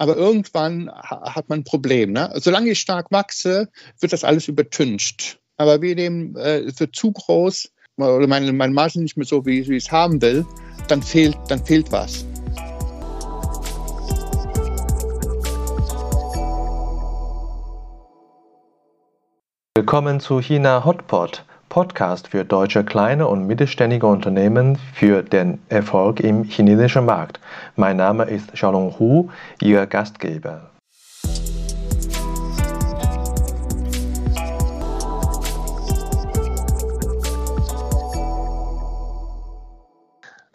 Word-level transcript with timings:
Aber 0.00 0.16
irgendwann 0.16 0.90
hat 0.92 1.48
man 1.48 1.60
ein 1.60 1.64
Problem. 1.64 2.12
Ne? 2.12 2.30
Solange 2.36 2.70
ich 2.70 2.78
stark 2.78 3.10
wachse, 3.10 3.68
wird 3.98 4.12
das 4.12 4.22
alles 4.22 4.46
übertüncht. 4.46 5.40
Aber 5.56 5.82
wir 5.82 5.96
nehmen, 5.96 6.36
äh, 6.36 6.60
es 6.60 6.78
wird 6.78 6.94
zu 6.94 7.10
groß 7.10 7.72
oder 7.96 8.28
meine, 8.28 8.52
meine 8.52 8.72
Marge 8.72 9.00
nicht 9.00 9.16
mehr 9.16 9.26
so, 9.26 9.44
wie, 9.44 9.66
wie 9.66 9.76
ich 9.76 9.86
es 9.86 9.90
haben 9.90 10.22
will, 10.22 10.46
dann 10.86 11.02
fehlt, 11.02 11.36
dann 11.48 11.66
fehlt 11.66 11.90
was. 11.90 12.24
Willkommen 19.74 20.20
zu 20.20 20.40
China 20.40 20.84
Hotpot, 20.84 21.44
Podcast 21.78 22.26
für 22.26 22.44
deutsche 22.44 22.82
kleine 22.82 23.28
und 23.28 23.46
mittelständige 23.46 24.08
Unternehmen 24.08 24.80
für 24.94 25.22
den 25.22 25.62
Erfolg 25.68 26.18
im 26.18 26.42
chinesischen 26.42 27.04
Markt. 27.04 27.38
Mein 27.76 27.96
Name 27.96 28.24
ist 28.24 28.52
Xiaolong 28.52 28.98
Hu, 28.98 29.30
Ihr 29.62 29.86
Gastgeber. 29.86 30.72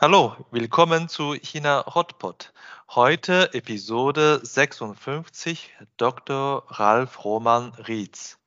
Hallo, 0.02 0.36
willkommen 0.52 1.08
zu 1.08 1.36
China 1.36 1.86
Hotpot. 1.96 2.52
Heute 2.90 3.54
Episode 3.54 4.42
56 4.44 5.74
Dr. 5.96 6.66
Ralf 6.68 7.24
Roman 7.24 7.72
Rietz. 7.88 8.43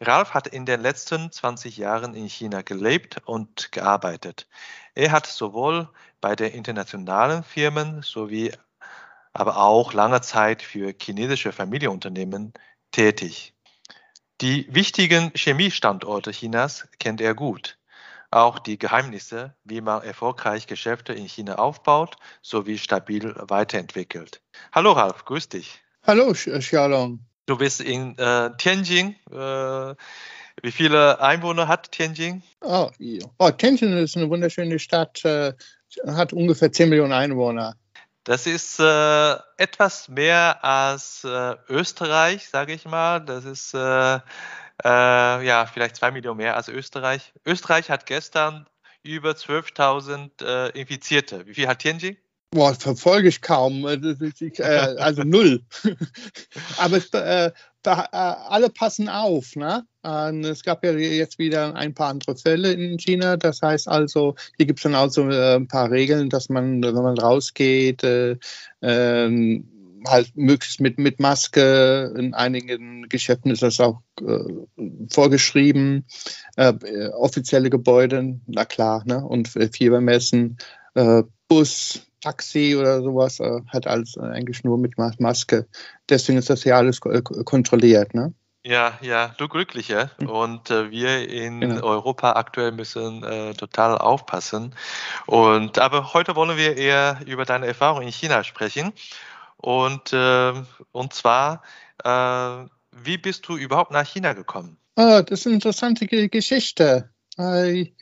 Ralf 0.00 0.34
hat 0.34 0.46
in 0.46 0.66
den 0.66 0.80
letzten 0.80 1.30
20 1.30 1.76
Jahren 1.76 2.14
in 2.14 2.28
China 2.28 2.62
gelebt 2.62 3.22
und 3.24 3.72
gearbeitet. 3.72 4.48
Er 4.94 5.12
hat 5.12 5.26
sowohl 5.26 5.88
bei 6.20 6.36
den 6.36 6.52
internationalen 6.52 7.44
Firmen 7.44 8.02
sowie 8.02 8.52
aber 9.32 9.58
auch 9.58 9.92
lange 9.92 10.20
Zeit 10.20 10.62
für 10.62 10.94
chinesische 11.00 11.52
Familienunternehmen 11.52 12.52
tätig. 12.92 13.54
Die 14.40 14.72
wichtigen 14.72 15.32
Chemiestandorte 15.34 16.30
Chinas 16.30 16.88
kennt 16.98 17.20
er 17.20 17.34
gut 17.34 17.78
auch 18.34 18.58
die 18.58 18.78
Geheimnisse, 18.78 19.54
wie 19.64 19.80
man 19.80 20.02
erfolgreich 20.02 20.66
Geschäfte 20.66 21.12
in 21.12 21.26
China 21.26 21.56
aufbaut 21.56 22.16
sowie 22.42 22.78
stabil 22.78 23.32
weiterentwickelt. 23.38 24.42
Hallo 24.72 24.92
Ralf, 24.92 25.24
grüß 25.24 25.48
dich. 25.48 25.80
Hallo 26.02 26.32
Xiaolong. 26.32 27.20
Du 27.46 27.58
bist 27.58 27.80
in 27.80 28.16
äh, 28.18 28.50
Tianjin. 28.56 29.16
Äh, 29.30 29.94
wie 30.62 30.72
viele 30.72 31.20
Einwohner 31.20 31.68
hat 31.68 31.92
Tianjin? 31.92 32.42
Oh, 32.60 32.90
oh, 33.38 33.50
Tianjin 33.50 33.98
ist 33.98 34.16
eine 34.16 34.30
wunderschöne 34.30 34.78
Stadt, 34.78 35.24
äh, 35.24 35.52
hat 36.06 36.32
ungefähr 36.32 36.72
10 36.72 36.88
Millionen 36.88 37.12
Einwohner. 37.12 37.76
Das 38.24 38.46
ist 38.46 38.80
äh, 38.80 39.34
etwas 39.58 40.08
mehr 40.08 40.64
als 40.64 41.24
äh, 41.24 41.56
Österreich, 41.68 42.48
sage 42.48 42.72
ich 42.72 42.86
mal. 42.86 43.20
Das 43.20 43.44
ist 43.44 43.74
äh, 43.74 44.20
ja, 44.82 45.66
vielleicht 45.72 45.96
zwei 45.96 46.10
Millionen 46.10 46.38
mehr 46.38 46.56
als 46.56 46.68
Österreich. 46.68 47.32
Österreich 47.44 47.90
hat 47.90 48.06
gestern 48.06 48.66
über 49.02 49.32
12.000 49.32 50.42
äh, 50.42 50.80
Infizierte. 50.80 51.46
Wie 51.46 51.54
viel 51.54 51.68
hat 51.68 51.80
Tianjin? 51.80 52.16
Boah, 52.54 52.72
verfolge 52.72 53.26
ich 53.28 53.40
kaum. 53.42 53.84
Äh, 53.84 53.94
äh, 53.94 54.96
also 54.98 55.24
null. 55.24 55.62
Aber 56.78 56.98
es, 56.98 57.12
äh, 57.12 57.46
äh, 57.46 57.50
alle 57.82 58.70
passen 58.70 59.08
auf. 59.08 59.56
Ne? 59.56 59.84
Es 60.04 60.62
gab 60.62 60.84
ja 60.84 60.92
jetzt 60.92 61.40
wieder 61.40 61.74
ein 61.74 61.94
paar 61.94 62.10
andere 62.10 62.36
Fälle 62.36 62.72
in 62.72 62.96
China. 62.96 63.36
Das 63.36 63.60
heißt 63.60 63.88
also, 63.88 64.36
hier 64.56 64.66
gibt 64.66 64.78
es 64.78 64.84
dann 64.84 64.94
auch 64.94 65.10
so 65.10 65.28
äh, 65.28 65.56
ein 65.56 65.66
paar 65.66 65.90
Regeln, 65.90 66.30
dass 66.30 66.48
man, 66.48 66.80
wenn 66.80 66.94
man 66.94 67.18
rausgeht, 67.18 68.04
äh, 68.04 68.36
ähm, 68.82 69.68
halt 70.06 70.36
möglichst 70.36 70.80
mit, 70.80 70.96
mit 70.96 71.18
Maske. 71.18 72.14
In 72.16 72.34
einigen 72.34 73.08
Geschäften 73.08 73.50
ist 73.50 73.62
das 73.62 73.80
auch 73.80 74.00
äh, 74.20 74.84
vorgeschrieben. 75.10 76.04
Äh, 76.54 77.08
offizielle 77.08 77.68
Gebäude, 77.68 78.38
na 78.46 78.64
klar, 78.64 79.02
ne? 79.06 79.24
Und 79.24 79.48
Fiebermessen, 79.48 80.58
äh, 80.94 81.24
Bus, 81.48 82.06
Taxi 82.24 82.74
oder 82.74 83.02
sowas, 83.02 83.38
äh, 83.40 83.60
hat 83.68 83.86
alles 83.86 84.16
eigentlich 84.16 84.64
nur 84.64 84.78
mit 84.78 84.96
Maske. 84.98 85.66
Deswegen 86.08 86.38
ist 86.38 86.48
das 86.50 86.64
ja 86.64 86.76
alles 86.76 87.00
kontrolliert, 87.00 88.14
ne? 88.14 88.32
Ja, 88.66 88.98
ja, 89.02 89.34
du 89.36 89.46
Glückliche. 89.46 90.10
Hm. 90.18 90.28
Und 90.30 90.70
äh, 90.70 90.90
wir 90.90 91.28
in 91.28 91.60
genau. 91.60 91.86
Europa 91.86 92.32
aktuell 92.32 92.72
müssen 92.72 93.22
äh, 93.22 93.52
total 93.52 93.98
aufpassen. 93.98 94.74
Und 95.26 95.78
aber 95.78 96.14
heute 96.14 96.34
wollen 96.34 96.56
wir 96.56 96.78
eher 96.78 97.20
über 97.26 97.44
deine 97.44 97.66
Erfahrung 97.66 98.02
in 98.02 98.12
China 98.12 98.42
sprechen. 98.42 98.92
Und, 99.58 100.14
äh, 100.14 100.54
und 100.92 101.12
zwar, 101.12 101.62
äh, 102.02 102.66
wie 102.92 103.18
bist 103.18 103.46
du 103.48 103.56
überhaupt 103.58 103.90
nach 103.90 104.06
China 104.06 104.32
gekommen? 104.32 104.78
Oh, 104.96 105.20
das 105.20 105.40
ist 105.40 105.46
eine 105.46 105.56
interessante 105.56 106.06
Geschichte. 106.06 107.10
Äh, 107.38 107.92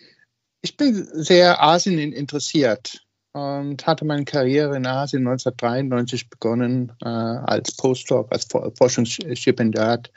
ich 0.60 0.76
bin 0.76 1.08
sehr 1.12 1.60
Asien 1.60 1.98
interessiert 1.98 3.02
und 3.32 3.86
hatte 3.86 4.04
meine 4.04 4.24
Karriere 4.24 4.76
in 4.76 4.86
Asien 4.86 5.26
1993 5.26 6.28
begonnen 6.28 6.92
äh, 7.02 7.08
als 7.08 7.76
Postdoc, 7.76 8.30
als 8.30 8.46
Forschungsstipendiat 8.76 10.10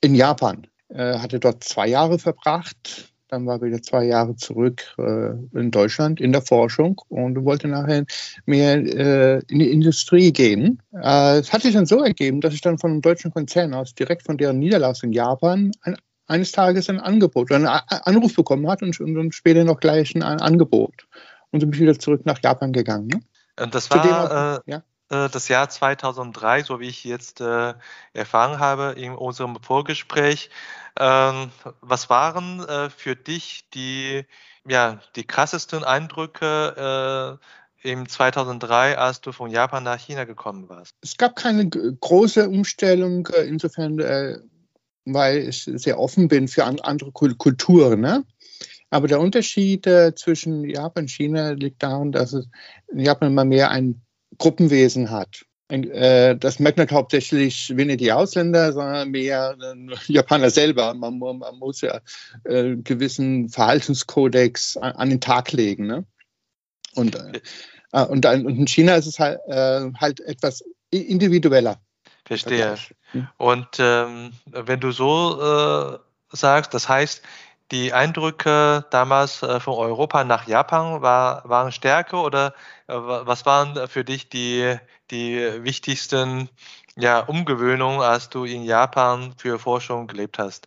in 0.00 0.14
Japan. 0.14 0.66
Äh, 0.88 1.18
hatte 1.18 1.40
dort 1.40 1.64
zwei 1.64 1.88
Jahre 1.88 2.18
verbracht, 2.18 3.12
dann 3.28 3.46
war 3.46 3.60
wieder 3.60 3.82
zwei 3.82 4.04
Jahre 4.04 4.36
zurück 4.36 4.94
äh, 4.98 5.30
in 5.58 5.70
Deutschland 5.70 6.20
in 6.20 6.32
der 6.32 6.42
Forschung 6.42 7.00
und 7.08 7.44
wollte 7.44 7.68
nachher 7.68 8.06
mehr 8.46 8.76
äh, 8.78 9.42
in 9.48 9.58
die 9.58 9.70
Industrie 9.70 10.32
gehen. 10.32 10.80
Äh, 10.92 11.38
es 11.38 11.52
hat 11.52 11.62
sich 11.62 11.74
dann 11.74 11.86
so 11.86 12.02
ergeben, 12.02 12.40
dass 12.40 12.54
ich 12.54 12.62
dann 12.62 12.78
von 12.78 12.90
einem 12.90 13.02
deutschen 13.02 13.32
Konzern 13.32 13.74
aus 13.74 13.94
direkt 13.94 14.22
von 14.22 14.38
deren 14.38 14.58
Niederlassung 14.58 15.10
in 15.10 15.12
Japan 15.12 15.72
ein, 15.82 15.96
eines 16.26 16.52
Tages 16.52 16.88
ein 16.88 17.00
Angebot, 17.00 17.52
einen 17.52 17.66
Anruf 17.66 18.34
bekommen 18.34 18.68
hat 18.68 18.82
und, 18.82 18.98
und, 19.00 19.16
und 19.18 19.34
später 19.34 19.64
noch 19.64 19.80
gleich 19.80 20.14
ein, 20.14 20.22
Angebot. 20.22 21.06
Und 21.50 21.60
so 21.60 21.66
bin 21.66 21.74
ich 21.74 21.80
wieder 21.80 21.98
zurück 21.98 22.26
nach 22.26 22.40
Japan 22.42 22.72
gegangen. 22.72 23.08
Ne? 23.08 23.20
Und 23.60 23.74
das 23.74 23.90
war, 23.90 24.60
äh, 24.66 24.70
ja? 24.70 24.82
Äh, 25.10 25.28
das 25.30 25.48
Jahr 25.48 25.68
2003, 25.68 26.62
so 26.62 26.80
wie 26.80 26.88
ich 26.88 27.04
jetzt 27.04 27.40
äh, 27.40 27.74
erfahren 28.12 28.58
habe 28.58 28.94
in 28.96 29.12
unserem 29.14 29.56
Vorgespräch. 29.62 30.50
Ähm, 30.98 31.50
was 31.80 32.10
waren 32.10 32.60
äh, 32.60 32.90
für 32.90 33.16
dich 33.16 33.68
die, 33.72 34.24
ja, 34.66 35.00
die 35.16 35.24
krassesten 35.24 35.84
Eindrücke 35.84 37.38
äh, 37.84 37.90
im 37.90 38.08
2003, 38.08 38.98
als 38.98 39.20
du 39.20 39.32
von 39.32 39.50
Japan 39.50 39.84
nach 39.84 39.98
China 39.98 40.24
gekommen 40.24 40.68
warst? 40.68 40.96
Es 41.00 41.16
gab 41.16 41.36
keine 41.36 41.68
große 41.68 42.48
Umstellung, 42.48 43.28
äh, 43.28 43.42
insofern, 43.42 43.98
äh, 44.00 44.38
weil 45.04 45.48
ich 45.48 45.62
sehr 45.64 45.98
offen 45.98 46.28
bin 46.28 46.48
für 46.48 46.64
an, 46.64 46.80
andere 46.80 47.12
Kulturen. 47.12 48.00
Ne? 48.00 48.24
Aber 48.90 49.06
der 49.06 49.20
Unterschied 49.20 49.88
zwischen 50.16 50.64
Japan 50.64 51.04
und 51.04 51.10
China 51.10 51.50
liegt 51.50 51.82
darin, 51.82 52.10
dass 52.10 52.32
es 52.32 52.48
in 52.90 53.00
Japan 53.00 53.32
immer 53.32 53.44
mehr 53.44 53.70
ein 53.70 54.00
Gruppenwesen 54.38 55.10
hat. 55.10 55.44
Äh, 55.68 56.36
das 56.36 56.58
merkt 56.58 56.78
nicht 56.78 56.92
hauptsächlich 56.92 57.76
weniger 57.76 57.96
die 57.96 58.12
Ausländer, 58.12 58.72
sondern 58.72 59.10
mehr 59.10 59.54
die 59.56 60.12
Japaner 60.14 60.50
selber. 60.50 60.94
Man, 60.94 61.18
man 61.18 61.58
muss 61.58 61.82
ja 61.82 62.00
einen 62.44 62.80
äh, 62.80 62.82
gewissen 62.82 63.48
Verhaltenskodex 63.50 64.78
an, 64.78 64.92
an, 64.92 65.10
den 65.10 65.20
Tag 65.20 65.52
legen. 65.52 65.86
Ne? 65.86 66.06
Und, 66.94 67.14
äh, 67.16 68.04
und, 68.06 68.24
in 68.24 68.66
China 68.66 68.96
ist 68.96 69.06
es 69.06 69.18
halt, 69.18 69.40
halt 69.48 70.20
etwas 70.20 70.62
individueller. 70.90 71.80
Verstehe. 72.24 72.76
Hm. 73.12 73.28
Und 73.38 73.68
ähm, 73.78 74.32
wenn 74.46 74.80
du 74.80 74.90
so 74.90 75.40
äh, 75.40 75.98
sagst, 76.36 76.74
das 76.74 76.88
heißt, 76.88 77.22
die 77.70 77.92
Eindrücke 77.92 78.86
damals 78.90 79.42
äh, 79.42 79.60
von 79.60 79.74
Europa 79.74 80.24
nach 80.24 80.46
Japan 80.46 81.02
war, 81.02 81.48
waren 81.48 81.72
stärker 81.72 82.24
oder 82.24 82.54
äh, 82.86 82.94
was 82.94 83.46
waren 83.46 83.88
für 83.88 84.04
dich 84.04 84.28
die, 84.28 84.76
die 85.10 85.36
wichtigsten 85.62 86.48
ja, 86.96 87.20
Umgewöhnungen, 87.20 88.00
als 88.00 88.28
du 88.28 88.44
in 88.44 88.62
Japan 88.64 89.34
für 89.36 89.58
Forschung 89.58 90.06
gelebt 90.06 90.38
hast? 90.38 90.66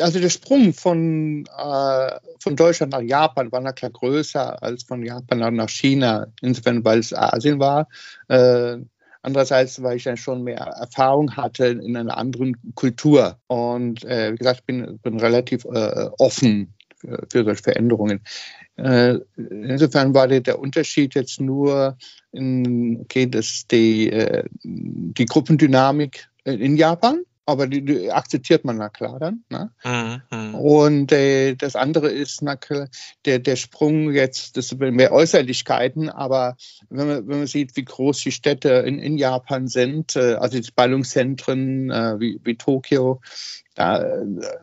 Also 0.00 0.20
der 0.20 0.30
Sprung 0.30 0.72
von, 0.72 1.44
äh, 1.58 2.18
von 2.40 2.56
Deutschland 2.56 2.92
nach 2.92 3.02
Japan 3.02 3.52
war 3.52 3.60
na 3.60 3.72
klar 3.72 3.90
größer 3.90 4.62
als 4.62 4.84
von 4.84 5.04
Japan 5.04 5.54
nach 5.54 5.68
China, 5.68 6.26
insofern 6.40 6.84
weil 6.84 7.00
es 7.00 7.12
Asien 7.12 7.58
war. 7.58 7.88
Äh, 8.28 8.78
Andererseits, 9.22 9.82
weil 9.82 9.96
ich 9.96 10.04
dann 10.04 10.16
schon 10.16 10.42
mehr 10.42 10.58
Erfahrung 10.58 11.36
hatte 11.36 11.66
in 11.66 11.96
einer 11.96 12.16
anderen 12.16 12.56
Kultur. 12.74 13.38
Und 13.46 14.04
äh, 14.04 14.32
wie 14.32 14.36
gesagt, 14.36 14.60
ich 14.60 14.66
bin, 14.66 14.98
bin 14.98 15.20
relativ 15.20 15.64
äh, 15.64 16.08
offen 16.18 16.74
für, 16.96 17.24
für, 17.30 17.44
solche 17.44 17.62
Veränderungen. 17.62 18.20
Äh, 18.76 19.18
insofern 19.36 20.12
war 20.12 20.26
der, 20.26 20.40
der, 20.40 20.58
Unterschied 20.58 21.14
jetzt 21.14 21.40
nur, 21.40 21.96
in, 22.32 23.00
okay, 23.02 23.26
dass 23.26 23.66
die, 23.70 24.10
äh, 24.10 24.44
die 24.64 25.26
Gruppendynamik 25.26 26.28
in 26.44 26.76
Japan 26.76 27.22
aber 27.44 27.66
die, 27.66 27.84
die, 27.84 28.10
akzeptiert 28.10 28.64
man 28.64 28.76
na 28.76 28.88
klar 28.88 29.18
dann. 29.18 29.44
Ne? 29.50 29.70
Mhm, 29.84 30.22
mhm. 30.30 30.54
Und 30.54 31.12
äh, 31.12 31.54
das 31.54 31.76
andere 31.76 32.08
ist 32.08 32.42
na 32.42 32.56
klar, 32.56 32.88
der, 33.24 33.38
der 33.38 33.56
Sprung 33.56 34.12
jetzt, 34.12 34.56
das 34.56 34.68
sind 34.68 34.80
mehr 34.80 35.12
Äußerlichkeiten, 35.12 36.08
aber 36.08 36.56
wenn 36.88 37.06
man, 37.06 37.28
wenn 37.28 37.38
man 37.38 37.46
sieht, 37.46 37.76
wie 37.76 37.84
groß 37.84 38.18
die 38.18 38.32
Städte 38.32 38.70
in, 38.86 38.98
in 38.98 39.18
Japan 39.18 39.68
sind, 39.68 40.16
äh, 40.16 40.34
also 40.34 40.60
die 40.60 40.70
Ballungszentren 40.74 41.90
äh, 41.90 42.20
wie, 42.20 42.40
wie 42.44 42.56
Tokio, 42.56 43.20
da, 43.74 44.04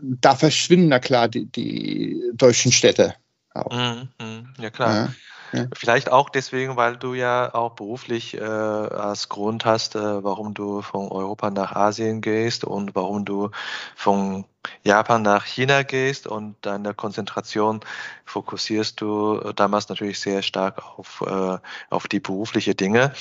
da 0.02 0.36
verschwinden 0.36 0.90
na 0.90 1.00
klar 1.00 1.28
die, 1.28 1.46
die 1.46 2.22
deutschen 2.34 2.72
Städte 2.72 3.16
auch. 3.54 3.72
Mhm, 3.72 4.10
mhm. 4.22 4.54
ja 4.60 4.70
klar. 4.70 4.96
Ja. 4.96 5.14
Ja. 5.52 5.66
Vielleicht 5.74 6.12
auch 6.12 6.30
deswegen, 6.30 6.76
weil 6.76 6.98
du 6.98 7.14
ja 7.14 7.54
auch 7.54 7.72
beruflich 7.72 8.36
äh, 8.36 8.42
als 8.44 9.30
Grund 9.30 9.66
hast, 9.66 9.96
äh, 9.96 10.24
warum 10.24 10.54
du 10.54 10.82
von 10.82 11.12
Europa 11.12 11.50
nach 11.50 11.76
Asien 11.76 12.22
gehst 12.22 12.64
und 12.64 12.96
warum 12.96 13.26
du 13.26 13.50
von 13.96 14.46
Japan 14.84 15.22
nach 15.22 15.46
China 15.46 15.84
gehst 15.84 16.28
und 16.28 16.56
deine 16.62 16.94
Konzentration 16.94 17.80
fokussierst 18.26 19.00
du 19.02 19.40
damals 19.56 19.90
natürlich 19.90 20.20
sehr 20.20 20.42
stark 20.42 20.84
auf, 20.98 21.24
äh, 21.26 21.58
auf 21.90 22.08
die 22.08 22.20
berufliche 22.20 22.76
Dinge. 22.76 23.14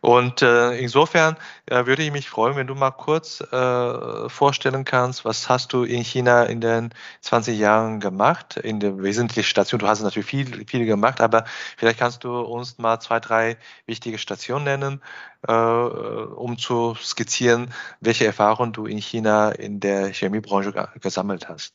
Und 0.00 0.42
äh, 0.42 0.76
insofern 0.78 1.36
äh, 1.66 1.86
würde 1.86 2.02
ich 2.02 2.12
mich 2.12 2.28
freuen, 2.28 2.56
wenn 2.56 2.66
du 2.66 2.74
mal 2.74 2.90
kurz 2.92 3.40
äh, 3.40 4.28
vorstellen 4.28 4.84
kannst, 4.84 5.24
was 5.24 5.48
hast 5.48 5.72
du 5.72 5.84
in 5.84 6.02
China 6.02 6.44
in 6.44 6.60
den 6.60 6.90
20 7.20 7.58
Jahren 7.58 8.00
gemacht, 8.00 8.56
in 8.56 8.80
der 8.80 9.02
wesentlichen 9.02 9.48
Station. 9.48 9.80
Du 9.80 9.86
hast 9.86 10.00
natürlich 10.00 10.28
viel, 10.28 10.66
viel 10.66 10.86
gemacht, 10.86 11.20
aber 11.20 11.44
vielleicht 11.76 11.98
kannst 11.98 12.24
du 12.24 12.40
uns 12.40 12.78
mal 12.78 13.00
zwei, 13.00 13.20
drei 13.20 13.56
wichtige 13.86 14.18
Stationen 14.18 14.64
nennen, 14.64 15.02
um 15.46 16.56
zu 16.58 16.94
skizzieren, 17.00 17.68
welche 18.00 18.26
Erfahrungen 18.26 18.72
du 18.72 18.86
in 18.86 18.98
China 18.98 19.50
in 19.50 19.80
der 19.80 20.12
Chemiebranche 20.12 20.72
gesammelt 21.00 21.48
hast. 21.48 21.74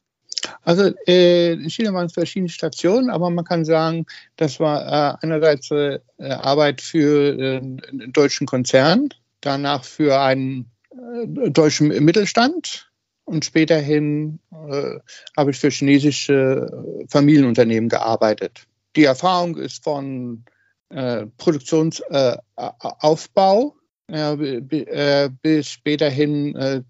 Also 0.63 0.93
äh, 1.07 1.53
in 1.53 1.69
China 1.69 1.93
waren 1.93 2.05
es 2.05 2.13
verschiedene 2.13 2.49
Stationen, 2.49 3.09
aber 3.09 3.29
man 3.29 3.45
kann 3.45 3.65
sagen, 3.65 4.05
das 4.37 4.59
war 4.59 4.85
äh, 4.85 5.17
einerseits 5.21 5.71
äh, 5.71 5.99
Arbeit 6.17 6.81
für 6.81 7.37
äh, 7.37 7.57
einen 7.57 8.13
deutschen 8.13 8.47
Konzern, 8.47 9.09
danach 9.41 9.83
für 9.83 10.19
einen 10.19 10.71
äh, 10.91 11.49
deutschen 11.49 11.87
Mittelstand 12.03 12.91
und 13.25 13.45
späterhin 13.45 14.39
äh, 14.51 14.99
habe 15.35 15.51
ich 15.51 15.59
für 15.59 15.69
chinesische 15.69 17.05
Familienunternehmen 17.09 17.89
gearbeitet. 17.89 18.65
Die 18.95 19.03
Erfahrung 19.05 19.55
ist 19.57 19.83
von 19.83 20.45
äh, 20.89 21.27
Produktionsaufbau 21.37 23.75
äh, 24.07 25.29
bis 25.41 25.69
späterhin 25.69 26.55
äh, 26.55 26.81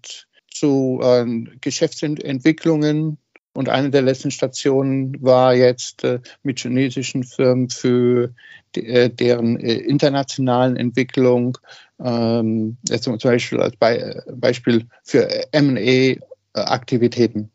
zu 0.50 1.00
ähm, 1.02 1.50
Geschäftsentwicklungen. 1.60 3.18
Und 3.52 3.68
eine 3.68 3.90
der 3.90 4.02
letzten 4.02 4.30
Stationen 4.30 5.20
war 5.22 5.54
jetzt 5.54 6.04
äh, 6.04 6.20
mit 6.42 6.60
chinesischen 6.60 7.24
Firmen 7.24 7.68
für 7.68 8.32
äh, 8.76 9.10
deren 9.10 9.56
internationalen 9.56 10.76
Entwicklung, 10.76 11.58
ähm, 12.02 12.78
zum 13.00 13.18
Beispiel 13.18 13.60
als 13.60 13.76
Beispiel 13.76 14.86
für 15.02 15.28
MA-Aktivitäten. 15.52 17.50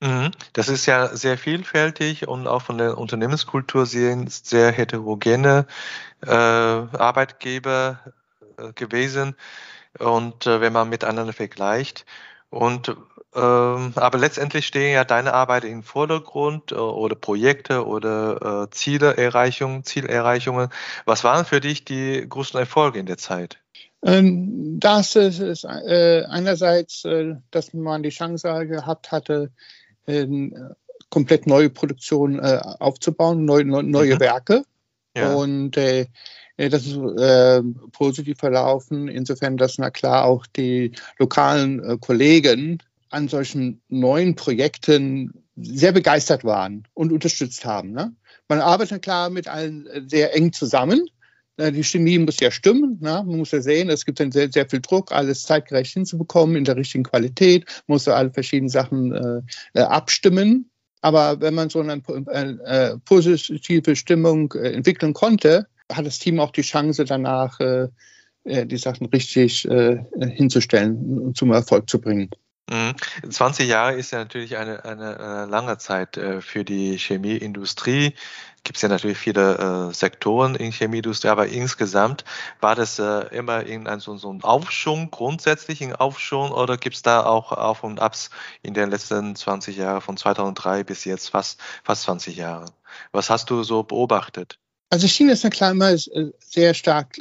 Mhm. 0.00 0.30
Das 0.54 0.68
ist 0.68 0.86
ja 0.86 1.14
sehr 1.14 1.36
vielfältig 1.36 2.26
und 2.26 2.46
auch 2.46 2.62
von 2.62 2.78
der 2.78 2.96
Unternehmenskultur 2.96 3.84
sehr, 3.84 4.24
sehr 4.28 4.72
heterogene 4.72 5.66
äh, 6.22 6.30
Arbeitgeber 6.30 8.00
äh, 8.56 8.72
gewesen. 8.72 9.36
Und 9.98 10.46
äh, 10.46 10.60
wenn 10.60 10.72
man 10.72 10.88
miteinander 10.88 11.32
vergleicht. 11.32 12.06
Und 12.48 12.96
ähm, 13.32 13.92
aber 13.94 14.18
letztendlich 14.18 14.66
stehen 14.66 14.92
ja 14.92 15.04
deine 15.04 15.34
Arbeit 15.34 15.64
im 15.64 15.84
Vordergrund 15.84 16.72
äh, 16.72 16.74
oder 16.74 17.14
Projekte 17.14 17.86
oder 17.86 18.64
äh, 18.64 18.70
Zielerreichungen, 18.70 19.84
Zielerreichungen. 19.84 20.68
Was 21.04 21.22
waren 21.22 21.44
für 21.44 21.60
dich 21.60 21.84
die 21.84 22.26
größten 22.28 22.58
Erfolge 22.58 22.98
in 22.98 23.06
der 23.06 23.18
Zeit? 23.18 23.58
Ähm, 24.02 24.80
das 24.80 25.14
ist 25.14 25.64
äh, 25.64 26.24
einerseits, 26.28 27.04
äh, 27.04 27.36
dass 27.52 27.72
man 27.72 28.02
die 28.02 28.08
Chance 28.08 28.66
gehabt 28.66 29.12
hatte, 29.12 29.52
komplett 31.10 31.46
neue 31.46 31.70
Produktion 31.70 32.38
äh, 32.38 32.60
aufzubauen, 32.78 33.44
neu, 33.44 33.64
neu, 33.64 33.82
neue 33.82 34.14
mhm. 34.14 34.20
Werke. 34.20 34.62
Ja. 35.16 35.34
Und 35.34 35.76
äh, 35.76 36.06
das 36.56 36.86
ist 36.86 36.96
äh, 36.96 37.62
positiv 37.92 38.38
verlaufen, 38.38 39.08
insofern, 39.08 39.56
dass 39.56 39.78
na 39.78 39.90
klar 39.90 40.24
auch 40.24 40.46
die 40.46 40.92
lokalen 41.18 41.82
äh, 41.82 41.96
Kollegen 41.98 42.82
an 43.08 43.28
solchen 43.28 43.80
neuen 43.88 44.36
Projekten 44.36 45.42
sehr 45.56 45.92
begeistert 45.92 46.44
waren 46.44 46.86
und 46.94 47.12
unterstützt 47.12 47.64
haben. 47.64 47.92
Ne? 47.92 48.14
Man 48.48 48.60
arbeitet 48.60 49.02
klar 49.02 49.30
mit 49.30 49.48
allen 49.48 49.86
äh, 49.86 50.02
sehr 50.06 50.34
eng 50.34 50.52
zusammen 50.52 51.08
die 51.60 51.84
Chemie 51.84 52.18
muss 52.18 52.40
ja 52.40 52.50
stimmen. 52.50 52.98
Ne? 53.00 53.22
Man 53.26 53.38
muss 53.38 53.50
ja 53.50 53.60
sehen, 53.60 53.90
es 53.90 54.04
gibt 54.04 54.20
dann 54.20 54.32
sehr, 54.32 54.50
sehr 54.50 54.68
viel 54.68 54.80
Druck, 54.80 55.12
alles 55.12 55.42
zeitgerecht 55.42 55.92
hinzubekommen, 55.92 56.56
in 56.56 56.64
der 56.64 56.76
richtigen 56.76 57.04
Qualität, 57.04 57.64
muss 57.86 58.04
so 58.04 58.12
alle 58.12 58.30
verschiedenen 58.30 58.70
Sachen 58.70 59.12
äh, 59.12 59.42
äh, 59.74 59.82
abstimmen. 59.82 60.70
Aber 61.02 61.40
wenn 61.40 61.54
man 61.54 61.70
so 61.70 61.80
eine 61.80 62.02
äh, 62.64 62.96
positive 63.04 63.96
Stimmung 63.96 64.52
äh, 64.52 64.72
entwickeln 64.72 65.14
konnte, 65.14 65.66
hat 65.90 66.06
das 66.06 66.18
Team 66.18 66.40
auch 66.40 66.52
die 66.52 66.62
Chance 66.62 67.04
danach, 67.04 67.58
äh, 67.60 67.88
äh, 68.44 68.66
die 68.66 68.76
Sachen 68.76 69.06
richtig 69.06 69.68
hinzustellen 70.18 71.20
und 71.20 71.36
zum 71.36 71.52
Erfolg 71.52 71.88
zu 71.88 72.00
bringen. 72.00 72.30
20 72.70 73.66
mhm. 73.66 73.70
Jahre 73.70 73.94
ist 73.94 74.12
ja 74.12 74.18
natürlich 74.20 74.56
eine, 74.56 74.84
eine, 74.84 75.18
eine 75.18 75.46
lange 75.46 75.78
Zeit 75.78 76.16
äh, 76.16 76.40
für 76.40 76.64
die 76.64 76.96
Chemieindustrie. 76.98 78.14
Gibt 78.62 78.76
es 78.76 78.82
ja 78.82 78.88
natürlich 78.88 79.18
viele 79.18 79.88
äh, 79.90 79.94
Sektoren 79.94 80.54
in 80.54 80.70
Chemieindustrie, 80.70 81.28
aber 81.28 81.48
insgesamt 81.48 82.24
war 82.60 82.76
das 82.76 82.98
äh, 82.98 83.22
immer 83.34 83.66
irgendein 83.66 83.98
so, 83.98 84.16
so 84.16 84.32
ein 84.32 84.44
Aufschwung, 84.44 85.10
grundsätzlichen 85.10 85.96
Aufschwung, 85.96 86.52
oder 86.52 86.76
gibt 86.76 86.94
es 86.94 87.02
da 87.02 87.24
auch 87.24 87.52
Auf 87.52 87.82
und 87.82 87.98
Abs 88.00 88.30
in 88.62 88.74
den 88.74 88.90
letzten 88.90 89.34
20 89.34 89.76
Jahren, 89.76 90.00
von 90.00 90.16
2003 90.16 90.84
bis 90.84 91.04
jetzt 91.04 91.30
fast, 91.30 91.60
fast 91.82 92.02
20 92.02 92.36
Jahre? 92.36 92.66
Was 93.10 93.30
hast 93.30 93.50
du 93.50 93.64
so 93.64 93.82
beobachtet? 93.82 94.58
Also 94.90 95.08
China 95.08 95.32
ist 95.32 95.44
ja 95.44 95.50
klar 95.50 95.70
immer 95.70 95.96
sehr 95.96 96.74
stark 96.74 97.14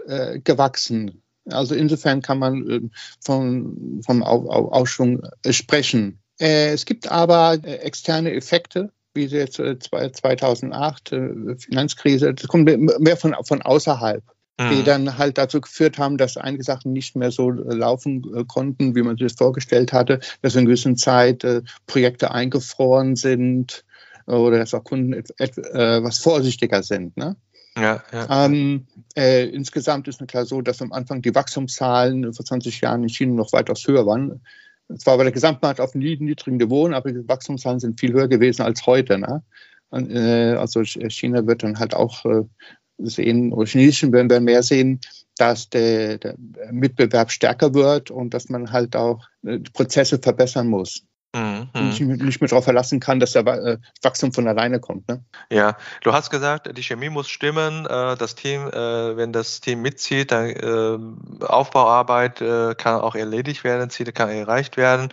gewachsen 0.43 1.21
also 1.51 1.75
insofern 1.75 2.21
kann 2.21 2.39
man 2.39 2.69
äh, 2.69 2.81
vom, 3.21 4.01
vom 4.05 4.23
Aufschwung 4.23 5.21
äh, 5.43 5.53
sprechen. 5.53 6.19
Äh, 6.39 6.71
es 6.71 6.85
gibt 6.85 7.11
aber 7.11 7.59
externe 7.63 8.33
Effekte, 8.33 8.91
wie 9.13 9.25
jetzt 9.25 9.57
2008 9.57 11.09
Finanzkrise, 11.57 12.33
das 12.33 12.47
kommt 12.47 12.65
mehr 12.99 13.17
von, 13.17 13.35
von 13.43 13.61
außerhalb 13.61 14.23
die 14.61 14.75
mhm. 14.75 14.83
dann 14.83 15.17
halt 15.17 15.37
dazu 15.37 15.61
geführt 15.61 15.97
haben, 15.97 16.17
dass 16.17 16.35
einige 16.35 16.65
Sachen 16.65 16.91
nicht 16.91 17.15
mehr 17.15 17.31
so 17.31 17.49
laufen 17.49 18.45
konnten, 18.47 18.93
wie 18.93 19.03
man 19.03 19.15
sich 19.15 19.27
das 19.27 19.37
vorgestellt 19.37 19.93
hatte, 19.93 20.19
dass 20.41 20.53
in 20.56 20.65
gewissen 20.65 20.97
Zeit 20.97 21.47
Projekte 21.87 22.31
eingefroren 22.31 23.15
sind 23.15 23.85
oder 24.25 24.57
dass 24.57 24.73
auch 24.73 24.83
Kunden 24.83 25.13
etwas 25.13 26.18
vorsichtiger 26.18 26.83
sind. 26.83 27.15
Ne? 27.15 27.37
Ja, 27.78 28.04
ja. 28.11 28.45
Ähm, 28.45 28.88
äh, 29.16 29.45
insgesamt 29.49 30.07
ist 30.07 30.21
es 30.21 30.28
klar 30.28 30.45
so, 30.45 30.61
dass 30.61 30.81
am 30.81 30.92
Anfang 30.92 31.21
die 31.21 31.33
Wachstumszahlen 31.33 32.33
vor 32.33 32.45
20 32.45 32.81
Jahren 32.81 33.04
in 33.04 33.09
China 33.09 33.33
noch 33.33 33.54
weitaus 33.54 33.88
höher 33.88 34.06
waren. 34.06 34.42
Zwar 34.97 35.18
war 35.18 35.23
der 35.23 35.33
Gesamtmarkt 35.33 35.80
auf 35.80 35.94
einem 35.94 36.04
niedrigen 36.04 36.57
Niveau, 36.57 36.90
aber 36.90 37.11
die 37.11 37.28
Wachstumszahlen 37.28 37.80
sind 37.80 37.99
viel 37.99 38.11
höher 38.11 38.28
gewesen 38.28 38.64
als 38.64 38.85
heute. 38.85 39.19
Ne? 39.19 39.44
Und, 39.90 40.11
äh, 40.11 40.56
also 40.57 40.83
China 40.83 41.45
wird 41.45 41.64
dann 41.64 41.80
halt 41.80 41.94
auch 41.94 42.26
äh, 42.26 42.44
sehen, 42.97 43.54
oder 43.54 43.68
Chinesischen 43.68 44.11
werden 44.11 44.30
wir 44.30 44.40
mehr 44.40 44.64
sehen, 44.64 44.99
dass 45.38 45.69
der, 45.69 46.18
der, 46.18 46.35
Mitbewerb 46.71 47.31
stärker 47.31 47.73
wird 47.73 48.11
und 48.11 48.33
dass 48.33 48.49
man 48.49 48.71
halt 48.71 48.95
auch 48.95 49.28
äh, 49.44 49.59
Prozesse 49.59 50.19
verbessern 50.19 50.68
muss. 50.68 51.06
Mhm. 51.36 51.69
Nicht, 51.74 52.02
nicht 52.02 52.42
mehr 52.42 52.48
darauf 52.48 52.64
verlassen 52.64 53.00
kann, 53.00 53.19
dass 53.19 53.33
der 53.33 53.45
äh, 53.45 53.78
Wachstum 54.02 54.33
von 54.33 54.48
alleine 54.48 54.80
kommt. 54.80 55.07
Ne? 55.07 55.24
Ja, 55.52 55.78
du 56.02 56.12
hast 56.12 56.31
gesagt, 56.31 56.76
die 56.76 56.81
Chemie 56.81 57.09
muss 57.09 57.30
stimmen. 57.30 57.86
Äh, 57.86 58.18
das 58.18 58.33
Team, 58.33 58.68
äh, 58.68 59.16
wenn 59.16 59.31
das 59.31 59.62
Team 59.62 59.83
mitzieht, 59.83 60.31
dann 60.31 60.50
Aufbauarbeit 61.42 62.40
kann 62.78 63.02
auch 63.02 63.16
erledigt 63.16 63.64
werden, 63.64 63.90
Ziele 63.90 64.12
kann 64.12 64.30
erreicht 64.30 64.78
werden. 64.78 65.09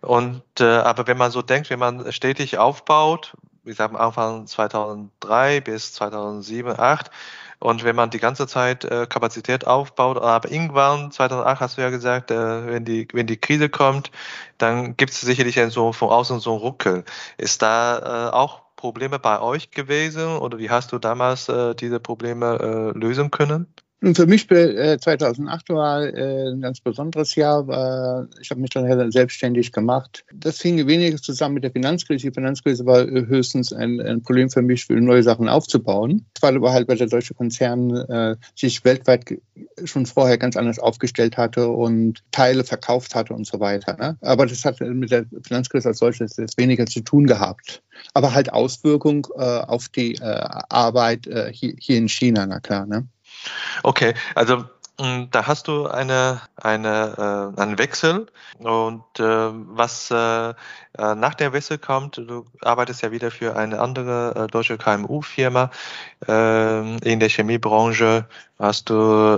Und 0.00 0.60
aber 0.60 1.06
wenn 1.06 1.16
man 1.16 1.30
so 1.30 1.42
denkt, 1.42 1.70
wenn 1.70 1.78
man 1.78 2.12
stetig 2.12 2.58
aufbaut, 2.58 3.34
wie 3.64 3.70
gesagt, 3.70 3.94
am 3.94 4.00
Anfang 4.00 4.46
2003 4.46 5.60
bis 5.60 5.92
2007, 5.94 6.74
2008, 6.76 7.10
und 7.66 7.82
wenn 7.82 7.96
man 7.96 8.10
die 8.10 8.20
ganze 8.20 8.46
Zeit 8.46 8.84
äh, 8.84 9.06
Kapazität 9.08 9.66
aufbaut, 9.66 10.18
aber 10.18 10.50
irgendwann, 10.52 11.10
2008 11.10 11.60
hast 11.60 11.76
du 11.76 11.82
ja 11.82 11.90
gesagt, 11.90 12.30
äh, 12.30 12.66
wenn, 12.68 12.84
die, 12.84 13.08
wenn 13.12 13.26
die 13.26 13.38
Krise 13.38 13.68
kommt, 13.68 14.12
dann 14.56 14.96
gibt 14.96 15.10
es 15.12 15.20
sicherlich 15.20 15.60
so 15.70 15.92
von 15.92 16.10
außen 16.10 16.38
so 16.38 16.52
einen 16.52 16.60
Ruckel. 16.60 17.04
Ist 17.38 17.62
da 17.62 18.28
äh, 18.28 18.32
auch 18.32 18.62
Probleme 18.76 19.18
bei 19.18 19.40
euch 19.40 19.72
gewesen 19.72 20.36
oder 20.38 20.58
wie 20.58 20.70
hast 20.70 20.92
du 20.92 20.98
damals 20.98 21.48
äh, 21.48 21.74
diese 21.74 21.98
Probleme 21.98 22.92
äh, 22.94 22.98
lösen 22.98 23.32
können? 23.32 23.66
Für 24.02 24.26
mich 24.26 24.50
äh, 24.50 24.98
2008 24.98 25.70
war 25.70 26.04
äh, 26.04 26.50
ein 26.50 26.60
ganz 26.60 26.80
besonderes 26.80 27.34
Jahr. 27.34 28.28
Ich 28.40 28.50
habe 28.50 28.60
mich 28.60 28.70
dann 28.70 29.10
selbstständig 29.10 29.72
gemacht. 29.72 30.24
Das 30.34 30.58
fing 30.58 30.86
weniger 30.86 31.16
zusammen 31.16 31.54
mit 31.54 31.64
der 31.64 31.72
Finanzkrise. 31.72 32.28
Die 32.28 32.34
Finanzkrise 32.34 32.84
war 32.84 33.04
höchstens 33.06 33.72
ein, 33.72 34.22
Problem 34.22 34.50
für 34.50 34.62
mich, 34.62 34.84
für 34.84 35.00
neue 35.00 35.22
Sachen 35.22 35.48
aufzubauen. 35.48 36.26
Weil 36.40 36.56
aber 36.56 36.72
halt, 36.72 36.88
weil 36.88 36.98
der 36.98 37.06
deutsche 37.06 37.34
Konzern 37.34 37.90
äh, 37.90 38.36
sich 38.54 38.84
weltweit 38.84 39.24
schon 39.84 40.06
vorher 40.06 40.38
ganz 40.38 40.56
anders 40.56 40.78
aufgestellt 40.78 41.36
hatte 41.36 41.68
und 41.68 42.22
Teile 42.32 42.64
verkauft 42.64 43.14
hatte 43.14 43.34
und 43.34 43.46
so 43.46 43.60
weiter. 43.60 43.96
Ne? 43.96 44.16
Aber 44.20 44.46
das 44.46 44.64
hat 44.64 44.80
mit 44.80 45.10
der 45.10 45.24
Finanzkrise 45.42 45.88
als 45.88 45.98
solches 45.98 46.36
weniger 46.56 46.86
zu 46.86 47.00
tun 47.00 47.26
gehabt. 47.26 47.82
Aber 48.14 48.34
halt 48.34 48.52
Auswirkung 48.52 49.26
äh, 49.36 49.42
auf 49.42 49.88
die 49.88 50.14
äh, 50.16 50.20
Arbeit 50.68 51.26
äh, 51.26 51.50
hier, 51.52 51.74
hier 51.78 51.98
in 51.98 52.08
China, 52.08 52.46
na 52.46 52.60
klar. 52.60 52.86
Ne? 52.86 53.06
Okay, 53.82 54.14
also 54.34 54.64
hm, 54.98 55.28
da 55.30 55.46
hast 55.46 55.68
du 55.68 55.86
eine, 55.86 56.40
eine, 56.56 57.52
äh, 57.56 57.60
einen 57.60 57.78
Wechsel 57.78 58.26
und 58.58 59.04
äh, 59.18 59.22
was 59.22 60.10
äh, 60.10 60.50
äh, 60.50 60.54
nach 61.14 61.34
dem 61.34 61.52
Wechsel 61.52 61.76
kommt, 61.76 62.16
du 62.16 62.46
arbeitest 62.62 63.02
ja 63.02 63.10
wieder 63.10 63.30
für 63.30 63.56
eine 63.56 63.78
andere 63.80 64.44
äh, 64.44 64.46
deutsche 64.46 64.78
KMU-Firma 64.78 65.70
äh, 66.26 66.96
in 66.98 67.20
der 67.20 67.28
Chemiebranche, 67.28 68.26
hast 68.58 68.88
du 68.88 68.94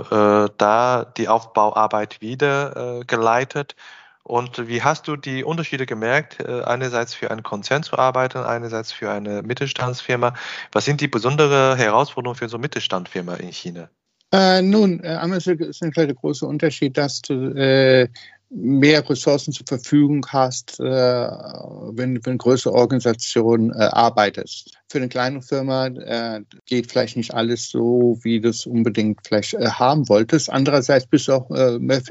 äh, 0.09 0.49
da 0.57 1.05
die 1.17 1.27
Aufbauarbeit 1.27 2.21
wieder 2.21 3.03
geleitet 3.05 3.75
und 4.23 4.67
wie 4.67 4.81
hast 4.81 5.07
du 5.07 5.15
die 5.15 5.43
Unterschiede 5.43 5.85
gemerkt, 5.85 6.39
äh, 6.39 6.61
einerseits 6.63 7.13
für 7.13 7.31
einen 7.31 7.43
Konzern 7.43 7.83
zu 7.83 7.97
arbeiten, 7.97 8.39
einerseits 8.39 8.91
für 8.91 9.11
eine 9.11 9.41
Mittelstandsfirma? 9.41 10.33
Was 10.71 10.85
sind 10.85 11.01
die 11.01 11.07
besonderen 11.07 11.77
Herausforderungen 11.77 12.37
für 12.37 12.49
so 12.49 12.57
eine 12.57 12.61
Mittelstandsfirma 12.61 13.35
in 13.35 13.51
China? 13.51 13.89
Äh, 14.31 14.61
nun, 14.61 15.03
äh, 15.03 15.07
einmal 15.07 15.39
ist 15.39 15.81
ein 15.81 15.91
der 15.91 16.13
große 16.13 16.45
Unterschied, 16.45 16.97
dass 16.97 17.21
du 17.21 17.49
äh, 17.55 18.07
mehr 18.49 19.07
Ressourcen 19.07 19.53
zur 19.53 19.65
Verfügung 19.67 20.25
hast, 20.27 20.79
äh, 20.79 20.83
wenn 20.83 22.15
du 22.15 22.21
für 22.21 22.31
eine 22.31 22.37
größere 22.37 22.73
Organisation 22.73 23.71
äh, 23.71 23.83
arbeitest. 23.83 24.71
Für 24.89 24.97
eine 24.97 25.09
kleine 25.09 25.41
Firma 25.41 25.87
äh, 25.87 26.41
geht 26.65 26.91
vielleicht 26.91 27.15
nicht 27.15 27.33
alles 27.33 27.69
so, 27.69 28.17
wie 28.23 28.41
du 28.41 28.49
es 28.49 28.65
unbedingt 28.65 29.19
vielleicht 29.25 29.53
äh, 29.53 29.67
haben 29.67 30.09
wolltest. 30.09 30.49
Andererseits 30.49 31.05
bist 31.05 31.27
du 31.27 31.33
auch 31.33 31.51
äh, 31.51 31.77
mehr 31.77 32.01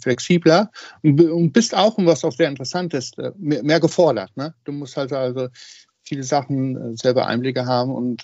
flexibler 0.00 0.70
und, 1.02 1.20
und, 1.20 1.52
bist 1.52 1.76
auch, 1.76 1.98
und 1.98 2.06
was 2.06 2.24
auch 2.24 2.32
sehr 2.32 2.48
interessant 2.48 2.94
ist, 2.94 3.18
äh, 3.18 3.32
mehr, 3.36 3.64
mehr, 3.64 3.80
gefordert. 3.80 4.30
Ne? 4.36 4.54
Du 4.64 4.72
musst 4.72 4.96
halt 4.96 5.12
also 5.12 5.48
viele 6.04 6.22
Sachen 6.22 6.96
selber 6.96 7.26
Einblicke 7.26 7.66
haben 7.66 7.94
und 7.94 8.22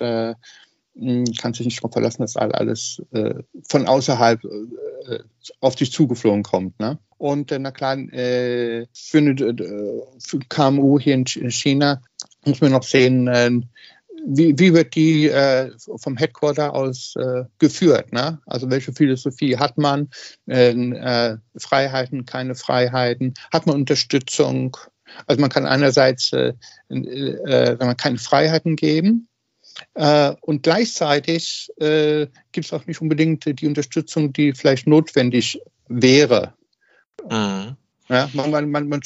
kannst 1.41 1.59
dich 1.59 1.67
nicht 1.67 1.79
darauf 1.79 1.93
verlassen, 1.93 2.23
dass 2.23 2.37
alles 2.37 3.03
äh, 3.13 3.35
von 3.69 3.87
außerhalb 3.87 4.45
äh, 4.45 5.19
auf 5.61 5.75
dich 5.75 5.93
zugeflogen 5.93 6.43
kommt. 6.43 6.79
Ne? 6.79 6.99
Und 7.19 7.51
äh, 7.51 7.59
na 7.59 7.71
klar, 7.71 7.97
äh, 8.13 8.87
für, 8.93 9.35
für 10.19 10.39
KMU 10.49 11.01
hier 11.01 11.15
in 11.15 11.51
China 11.51 12.01
muss 12.45 12.61
man 12.61 12.73
noch 12.73 12.85
sehen, 12.85 13.27
äh, 13.29 13.51
wie, 14.27 14.59
wie 14.59 14.73
wird 14.73 14.95
die 14.95 15.29
äh, 15.29 15.71
vom 15.97 16.17
Headquarter 16.17 16.75
aus 16.75 17.15
äh, 17.17 17.45
geführt? 17.59 18.13
Ne? 18.13 18.41
Also 18.47 18.71
welche 18.71 18.93
Philosophie 18.93 19.57
hat 19.57 19.77
man? 19.77 20.09
Äh, 20.47 20.71
äh, 20.71 21.37
Freiheiten, 21.57 22.25
keine 22.25 22.55
Freiheiten? 22.55 23.35
Hat 23.53 23.67
man 23.67 23.77
Unterstützung? 23.77 24.77
Also 25.27 25.41
man 25.41 25.51
kann 25.51 25.67
einerseits 25.67 26.33
äh, 26.33 26.55
äh, 26.89 27.77
man 27.79 27.97
keine 27.97 28.19
Freiheiten 28.19 28.77
geben, 28.77 29.29
äh, 29.95 30.35
und 30.40 30.62
gleichzeitig 30.62 31.69
äh, 31.78 32.26
gibt 32.52 32.66
es 32.66 32.73
auch 32.73 32.87
nicht 32.87 33.00
unbedingt 33.00 33.61
die 33.61 33.66
Unterstützung, 33.66 34.33
die 34.33 34.52
vielleicht 34.52 34.87
notwendig 34.87 35.61
wäre. 35.88 36.54
Mhm. 37.28 37.76
Ja, 38.09 38.28
man, 38.35 38.50
man, 38.50 38.71
man, 38.71 39.00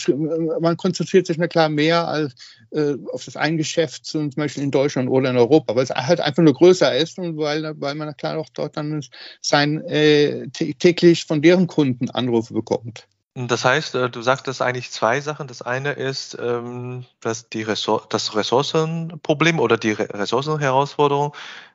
man, 0.60 0.76
konzentriert 0.76 1.28
sich 1.28 1.38
na 1.38 1.46
klar 1.46 1.68
mehr 1.68 2.08
als, 2.08 2.34
äh, 2.72 2.94
auf 3.12 3.24
das 3.24 3.36
ein 3.36 3.56
Geschäft, 3.56 4.04
zum 4.06 4.30
Beispiel 4.30 4.64
in 4.64 4.72
Deutschland 4.72 5.08
oder 5.08 5.30
in 5.30 5.36
Europa, 5.36 5.76
weil 5.76 5.84
es 5.84 5.90
halt 5.90 6.20
einfach 6.20 6.42
nur 6.42 6.54
größer 6.54 6.96
ist 6.96 7.16
und 7.18 7.36
weil, 7.36 7.62
weil 7.80 7.94
man 7.94 8.08
na 8.08 8.12
klar 8.12 8.38
auch 8.38 8.48
dort 8.52 8.76
dann 8.76 9.00
sein 9.40 9.84
äh, 9.84 10.48
täglich 10.48 11.26
von 11.26 11.42
deren 11.42 11.68
Kunden 11.68 12.10
Anrufe 12.10 12.54
bekommt. 12.54 13.06
Das 13.46 13.64
heißt, 13.64 13.94
äh, 13.94 14.10
du 14.10 14.20
sagtest 14.20 14.60
eigentlich 14.62 14.90
zwei 14.90 15.20
Sachen. 15.20 15.46
Das 15.46 15.62
eine 15.62 15.92
ist 15.92 16.36
ähm, 16.40 17.04
dass 17.20 17.48
die 17.48 17.62
Ressour 17.62 18.04
das 18.08 18.34
Ressourcenproblem 18.34 19.60
oder 19.60 19.76
die 19.76 19.92
Ressourcenherausforderung. 19.92 21.34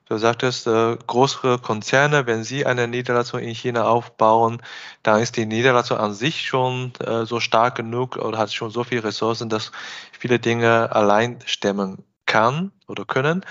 Du 0.10 0.18
sagtest, 0.18 0.68
äh, 0.68 0.98
größere 1.08 1.60
Konzerne, 1.60 2.28
wenn 2.28 2.44
sie 2.44 2.66
eine 2.66 2.90
Niederlassung 2.90 3.40
in 3.40 3.56
China 3.56 3.86
aufbauen, 3.86 4.62
dann 5.04 5.22
ist 5.22 5.38
die 5.38 5.46
Niederlassung 5.46 5.98
an 5.98 6.14
sich 6.14 6.46
schon 6.46 6.92
äh, 7.00 7.26
so 7.26 7.40
stark 7.40 7.76
genug 7.76 8.18
oder 8.18 8.38
hat 8.38 8.52
schon 8.52 8.70
so 8.70 8.84
viele 8.84 9.06
Ressourcen, 9.06 9.48
dass 9.48 9.72
viele 10.12 10.40
Dinge 10.40 10.92
allein 10.92 11.40
stemmen 11.46 12.04
kann 12.34 12.72
oder 12.88 13.06
können. 13.06 13.46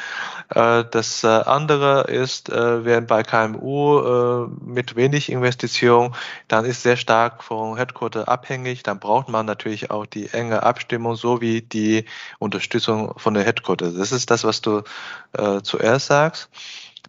Äh, 0.48 0.84
das 0.90 1.22
äh, 1.22 1.28
andere 1.28 2.02
ist, 2.08 2.50
äh, 2.50 2.84
wenn 2.84 3.06
bei 3.06 3.22
KMU 3.22 4.48
mit 4.60 4.96
wenig 4.96 5.30
Investition, 5.30 6.16
dann 6.48 6.64
ist 6.64 6.82
sehr 6.82 6.96
stark 6.96 7.44
vom 7.44 7.76
Headquarter 7.76 8.28
abhängig. 8.28 8.82
Dann 8.82 8.98
braucht 8.98 9.28
man 9.28 9.46
natürlich 9.46 9.92
auch 9.92 10.04
die 10.04 10.28
enge 10.30 10.64
Abstimmung 10.64 11.14
sowie 11.14 11.62
die 11.62 12.06
Unterstützung 12.40 13.16
von 13.18 13.34
der 13.34 13.44
Headquarter. 13.44 13.92
Das 13.92 14.10
ist 14.10 14.30
das, 14.30 14.42
was 14.42 14.60
du 14.62 14.82
zuerst 15.62 16.06
sagst. 16.06 16.50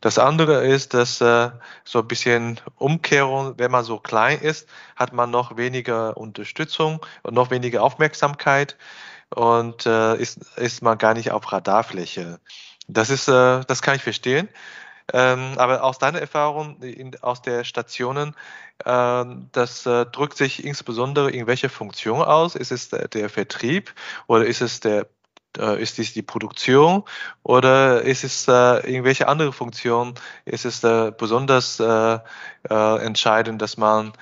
Das 0.02 0.20
andere 0.20 0.66
ist, 0.66 0.94
dass 0.94 1.18
so 1.18 2.00
ein 2.00 2.08
bisschen 2.08 2.60
Umkehrung, 2.78 3.56
wenn 3.58 3.72
man 3.72 3.84
so 3.84 4.00
klein 4.00 4.40
ist, 4.40 4.68
hat 4.96 5.14
man 5.14 5.32
noch 5.32 5.58
weniger 5.58 6.18
Unterstützung 6.18 7.00
und 7.24 7.34
noch 7.34 7.50
weniger 7.50 7.82
Aufmerksamkeit 7.82 8.78
und 9.36 9.86
äh, 9.86 10.16
ist, 10.18 10.40
ist 10.58 10.82
man 10.82 10.98
gar 10.98 11.14
nicht 11.14 11.32
auf 11.32 11.52
Radarfläche. 11.52 12.40
Das 12.88 13.10
ist, 13.10 13.28
äh, 13.28 13.62
das 13.66 13.82
kann 13.82 13.96
ich 13.96 14.04
verstehen. 14.04 14.50
Ähm, 15.12 15.54
aber 15.58 15.84
aus 15.84 16.00
deiner 16.00 16.20
Erfahrung 16.20 16.82
in, 16.82 17.20
aus 17.22 17.42
der 17.42 17.66
Stationen, 17.66 18.36
äh, 18.86 19.26
das 19.52 19.86
äh, 19.86 20.06
drückt 20.06 20.38
sich 20.38 20.64
insbesondere 20.64 21.30
in 21.32 21.46
welche 21.48 21.70
Funktion 21.70 22.22
aus? 22.22 22.56
Ist 22.56 22.72
es 22.72 22.90
der, 22.90 23.10
der 23.10 23.30
Vertrieb 23.30 23.94
oder 24.28 24.46
ist 24.46 24.62
es 24.62 24.80
der 24.80 25.08
äh, 25.58 25.82
ist 25.82 25.98
dies 25.98 26.14
die 26.14 26.22
Produktion 26.22 27.04
oder 27.44 28.02
ist 28.02 28.24
es 28.24 28.48
äh, 28.48 28.52
irgendwelche 28.52 29.28
andere 29.28 29.54
Funktion? 29.54 30.14
Ist 30.46 30.66
es 30.66 30.84
äh, 30.84 31.12
besonders 31.18 31.80
äh, 31.80 32.20
äh, 32.70 33.06
entscheidend, 33.06 33.62
dass 33.62 33.78
man 33.78 34.14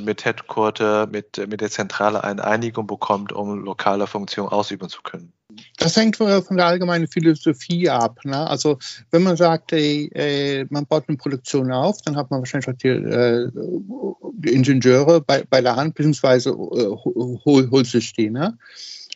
mit 0.00 0.24
Headquarter, 0.24 1.06
mit, 1.06 1.38
mit 1.48 1.60
der 1.60 1.70
Zentrale 1.70 2.24
eine 2.24 2.42
Einigung 2.42 2.88
bekommt, 2.88 3.32
um 3.32 3.62
lokale 3.62 4.08
Funktionen 4.08 4.48
ausüben 4.48 4.88
zu 4.88 5.02
können? 5.02 5.32
Das 5.78 5.96
hängt 5.96 6.16
von 6.16 6.56
der 6.56 6.66
allgemeinen 6.66 7.06
Philosophie 7.06 7.88
ab. 7.88 8.18
Ne? 8.24 8.44
Also 8.44 8.80
wenn 9.12 9.22
man 9.22 9.36
sagt, 9.36 9.72
ey, 9.72 10.66
man 10.70 10.86
baut 10.86 11.04
eine 11.06 11.16
Produktion 11.16 11.70
auf, 11.70 12.02
dann 12.02 12.16
hat 12.16 12.28
man 12.32 12.40
wahrscheinlich 12.40 12.68
auch 12.68 12.78
die, 12.78 12.88
äh, 12.88 13.50
die 14.32 14.52
Ingenieure 14.52 15.20
bei, 15.20 15.44
bei 15.48 15.60
der 15.60 15.76
Hand, 15.76 15.94
beziehungsweise 15.94 16.50
äh, 16.50 16.54
hol, 17.44 17.70
holt 17.70 17.86
sich 17.86 18.12
die. 18.14 18.30
Ne? 18.30 18.58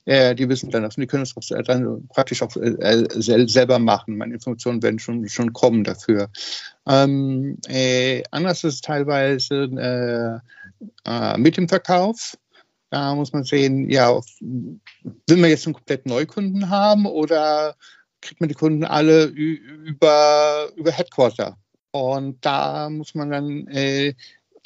Äh, 0.04 0.34
die 0.34 0.48
wissen 0.48 0.70
dann 0.70 0.82
das 0.82 0.96
und 0.96 1.02
die 1.02 1.06
können 1.06 1.22
es 1.22 1.36
auch 1.36 1.62
dann 1.64 2.08
praktisch 2.08 2.42
auch 2.42 2.56
äh, 2.56 3.06
selber 3.10 3.78
machen. 3.78 4.16
Meine 4.16 4.34
Informationen 4.34 4.82
werden 4.82 4.98
schon, 4.98 5.28
schon 5.28 5.52
kommen 5.52 5.84
dafür. 5.84 6.30
Ähm, 6.86 7.58
äh, 7.68 8.22
anders 8.30 8.64
ist 8.64 8.74
es 8.74 8.80
teilweise 8.80 10.42
äh, 11.06 11.10
äh, 11.10 11.38
mit 11.38 11.56
dem 11.56 11.68
Verkauf. 11.68 12.36
Da 12.90 13.14
muss 13.14 13.32
man 13.32 13.44
sehen, 13.44 13.88
ja, 13.88 14.20
will 14.40 15.36
man 15.36 15.50
jetzt 15.50 15.66
einen 15.66 15.74
komplett 15.74 16.06
Neukunden 16.06 16.70
haben 16.70 17.06
oder 17.06 17.76
kriegt 18.20 18.40
man 18.40 18.48
die 18.48 18.54
Kunden 18.54 18.84
alle 18.84 19.24
über, 19.26 20.68
über 20.74 20.90
Headquarter? 20.90 21.56
Und 21.92 22.44
da 22.44 22.90
muss 22.90 23.14
man 23.14 23.30
dann 23.30 23.66
äh, 23.68 24.14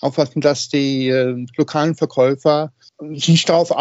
aufpassen, 0.01 0.41
dass 0.41 0.69
die 0.69 1.09
äh, 1.09 1.47
lokalen 1.57 1.95
Verkäufer 1.95 2.73
sich 3.15 3.45
darauf 3.45 3.73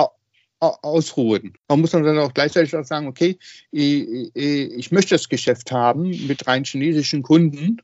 ausruhen. 0.64 1.54
Man 1.68 1.82
muss 1.82 1.92
dann 1.92 2.18
auch 2.20 2.34
gleichzeitig 2.34 2.76
auch 2.76 2.86
sagen, 2.86 3.08
okay, 3.08 3.38
ich, 3.72 4.92
möchte 4.92 5.16
das 5.16 5.30
Geschäft 5.30 5.72
haben 5.72 6.10
mit 6.28 6.48
rein 6.48 6.64
chinesischen 6.64 7.24
Kunden 7.24 7.82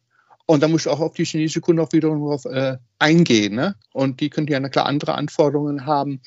und 0.50 0.64
da 0.64 0.68
muss 0.68 0.82
ich 0.82 0.88
auch 0.88 1.00
auf 1.00 1.14
die 1.14 1.26
chinesische 1.26 1.62
Kunden 1.62 1.80
auch 1.80 1.94
wiederum 1.94 2.22
drauf 2.22 2.46
äh, 2.46 2.78
eingehen. 2.98 3.54
Ne? 3.54 3.76
Und 3.94 4.20
die 4.20 4.32
können 4.32 4.48
ja 4.48 4.60
klar 4.68 4.88
andere 4.88 5.14
Anforderungen 5.14 5.86
haben 5.86 6.22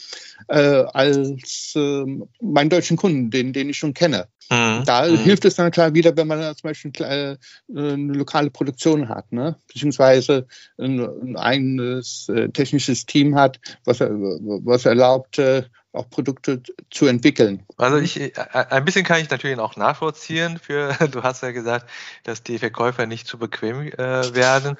äh, 0.46 0.84
als 0.92 1.72
äh, 1.74 2.04
meinen 2.40 2.70
deutschen 2.70 2.96
Kunden, 2.96 3.30
den, 3.30 3.52
den 3.52 3.68
ich 3.68 3.78
schon 3.78 3.94
kenne. 3.94 4.28
Mhm. 4.48 4.84
Da 4.86 5.08
mhm. 5.08 5.16
hilft 5.16 5.44
es 5.44 5.56
dann 5.56 5.72
klar 5.72 5.92
wieder, 5.94 6.16
wenn 6.16 6.28
man 6.28 6.40
zum 6.54 6.68
Beispiel 6.68 6.92
äh, 7.00 7.36
eine 7.76 8.12
lokale 8.12 8.50
Produktion 8.50 9.08
hat, 9.08 9.32
ne? 9.32 9.56
beziehungsweise 9.66 10.46
ein, 10.78 11.00
ein 11.00 11.36
eigenes 11.36 12.28
äh, 12.28 12.48
technisches 12.48 13.06
Team 13.06 13.34
hat, 13.34 13.58
was, 13.84 13.98
was 13.98 14.86
erlaubt, 14.86 15.40
äh, 15.40 15.64
auch 15.92 16.08
Produkte 16.08 16.62
zu 16.90 17.06
entwickeln. 17.06 17.66
Also 17.76 17.98
ich, 17.98 18.18
äh, 18.20 18.32
ein 18.70 18.84
bisschen 18.84 19.04
kann 19.04 19.20
ich 19.20 19.30
natürlich 19.30 19.58
auch 19.58 19.76
nachvollziehen. 19.76 20.58
Für 20.58 20.92
du 21.10 21.22
hast 21.22 21.42
ja 21.42 21.52
gesagt, 21.52 21.88
dass 22.24 22.42
die 22.42 22.58
Verkäufer 22.58 23.06
nicht 23.06 23.26
zu 23.26 23.38
bequem 23.38 23.88
äh, 23.88 24.34
werden. 24.34 24.76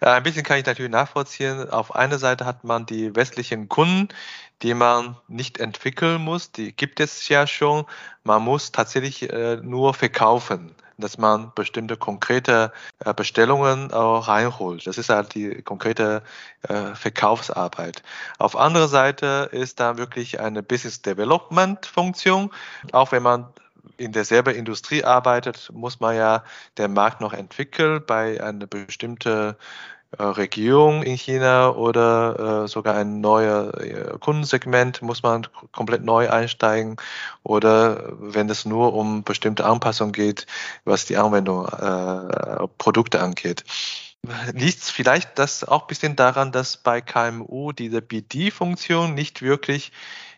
Äh, 0.00 0.10
ein 0.10 0.22
bisschen 0.22 0.42
kann 0.42 0.58
ich 0.58 0.66
natürlich 0.66 0.90
nachvollziehen. 0.90 1.70
Auf 1.70 1.94
einer 1.94 2.18
Seite 2.18 2.44
hat 2.44 2.64
man 2.64 2.86
die 2.86 3.14
westlichen 3.14 3.68
Kunden, 3.68 4.08
die 4.62 4.74
man 4.74 5.16
nicht 5.28 5.58
entwickeln 5.58 6.20
muss. 6.22 6.50
Die 6.50 6.72
gibt 6.72 6.98
es 7.00 7.28
ja 7.28 7.46
schon. 7.46 7.84
Man 8.24 8.42
muss 8.42 8.72
tatsächlich 8.72 9.30
äh, 9.30 9.56
nur 9.56 9.94
verkaufen 9.94 10.74
dass 10.98 11.18
man 11.18 11.52
bestimmte 11.54 11.96
konkrete 11.96 12.72
äh, 13.04 13.12
Bestellungen 13.12 13.92
auch 13.92 14.28
reinholt. 14.28 14.86
Das 14.86 14.98
ist 14.98 15.08
halt 15.08 15.34
die 15.34 15.62
konkrete 15.62 16.22
äh, 16.62 16.94
Verkaufsarbeit. 16.94 18.02
Auf 18.38 18.56
andere 18.56 18.88
Seite 18.88 19.48
ist 19.52 19.80
da 19.80 19.98
wirklich 19.98 20.40
eine 20.40 20.62
Business 20.62 21.02
Development 21.02 21.84
Funktion. 21.84 22.50
Auch 22.92 23.12
wenn 23.12 23.22
man 23.22 23.46
in 23.98 24.12
derselben 24.12 24.54
Industrie 24.54 25.04
arbeitet, 25.04 25.70
muss 25.72 26.00
man 26.00 26.16
ja 26.16 26.44
den 26.78 26.92
Markt 26.92 27.20
noch 27.20 27.32
entwickeln 27.32 28.02
bei 28.06 28.42
einer 28.42 28.66
bestimmten 28.66 29.50
äh, 29.50 29.54
Regierung 30.18 31.02
in 31.02 31.16
China 31.16 31.70
oder 31.70 32.64
äh, 32.64 32.68
sogar 32.68 32.94
ein 32.96 33.20
neues 33.20 33.74
äh, 33.74 34.18
Kundensegment 34.20 35.02
muss 35.02 35.22
man 35.22 35.46
komplett 35.72 36.04
neu 36.04 36.30
einsteigen 36.30 36.96
oder 37.42 38.12
wenn 38.18 38.48
es 38.48 38.64
nur 38.64 38.94
um 38.94 39.24
bestimmte 39.24 39.66
Anpassungen 39.66 40.12
geht, 40.12 40.46
was 40.84 41.06
die 41.06 41.16
Anwendung 41.16 41.66
äh, 41.66 42.68
Produkte 42.78 43.20
angeht. 43.20 43.64
Liegt 44.52 44.82
vielleicht 44.82 45.38
das 45.38 45.64
auch 45.64 45.82
ein 45.82 45.86
bisschen 45.88 46.16
daran, 46.16 46.50
dass 46.50 46.76
bei 46.76 47.00
KMU 47.00 47.72
diese 47.72 48.02
BD-Funktion 48.02 49.14
nicht 49.14 49.42
wirklich 49.42 49.92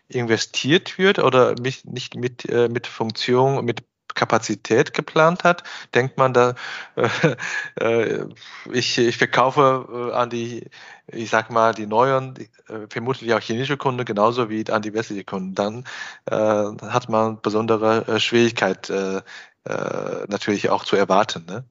investiert 0.09 0.97
wird 0.97 1.19
oder 1.19 1.55
nicht 1.55 2.15
mit, 2.15 2.45
äh, 2.49 2.69
mit 2.69 2.87
Funktion, 2.87 3.63
mit 3.65 3.83
Kapazität 4.15 4.93
geplant 4.93 5.43
hat, 5.43 5.63
denkt 5.93 6.17
man 6.17 6.33
da, 6.33 6.55
äh, 6.95 7.35
äh, 7.79 8.25
ich, 8.71 8.97
ich 8.97 9.17
verkaufe 9.17 10.11
äh, 10.11 10.13
an 10.13 10.29
die, 10.29 10.65
ich 11.07 11.29
sag 11.29 11.49
mal, 11.49 11.73
die 11.73 11.87
neuen, 11.87 12.35
äh, 12.67 12.87
vermutlich 12.89 13.33
auch 13.33 13.41
chinesische 13.41 13.77
Kunden 13.77 14.05
genauso 14.05 14.49
wie 14.49 14.69
an 14.71 14.81
die 14.81 14.93
westlichen 14.93 15.25
Kunden. 15.25 15.55
Dann 15.55 15.85
äh, 16.25 16.35
hat 16.35 17.09
man 17.09 17.41
besondere 17.41 18.07
äh, 18.07 18.19
Schwierigkeit 18.19 18.91
natürlich 20.27 20.69
auch 20.69 20.83
zu 20.83 20.95
erwarten. 20.95 21.45
Ne? 21.45 21.63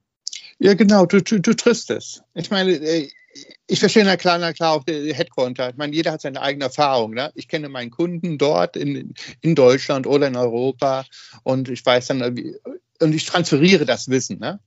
Ja, 0.59 0.73
genau, 0.73 1.05
du, 1.05 1.21
du, 1.21 1.39
du 1.39 1.53
triffst 1.53 1.89
es. 1.89 2.21
Ich 2.33 2.51
meine, 2.51 2.71
ich 3.67 3.79
verstehe 3.79 4.03
na 4.03 4.17
klar, 4.17 4.37
na 4.37 4.53
klar 4.53 4.73
auch 4.73 4.83
die 4.83 5.13
Headquarter. 5.13 5.69
Ich 5.69 5.77
meine, 5.77 5.95
jeder 5.95 6.11
hat 6.11 6.21
seine 6.21 6.41
eigene 6.41 6.65
Erfahrung. 6.65 7.13
Ne? 7.13 7.31
Ich 7.35 7.47
kenne 7.47 7.69
meinen 7.69 7.91
Kunden 7.91 8.37
dort 8.37 8.75
in, 8.75 9.13
in 9.41 9.55
Deutschland 9.55 10.07
oder 10.07 10.27
in 10.27 10.35
Europa 10.35 11.05
und 11.43 11.69
ich 11.69 11.85
weiß 11.85 12.07
dann, 12.07 12.21
und 12.21 13.13
ich 13.13 13.25
transferiere 13.25 13.85
das 13.85 14.09
Wissen. 14.09 14.39
Ne? 14.39 14.59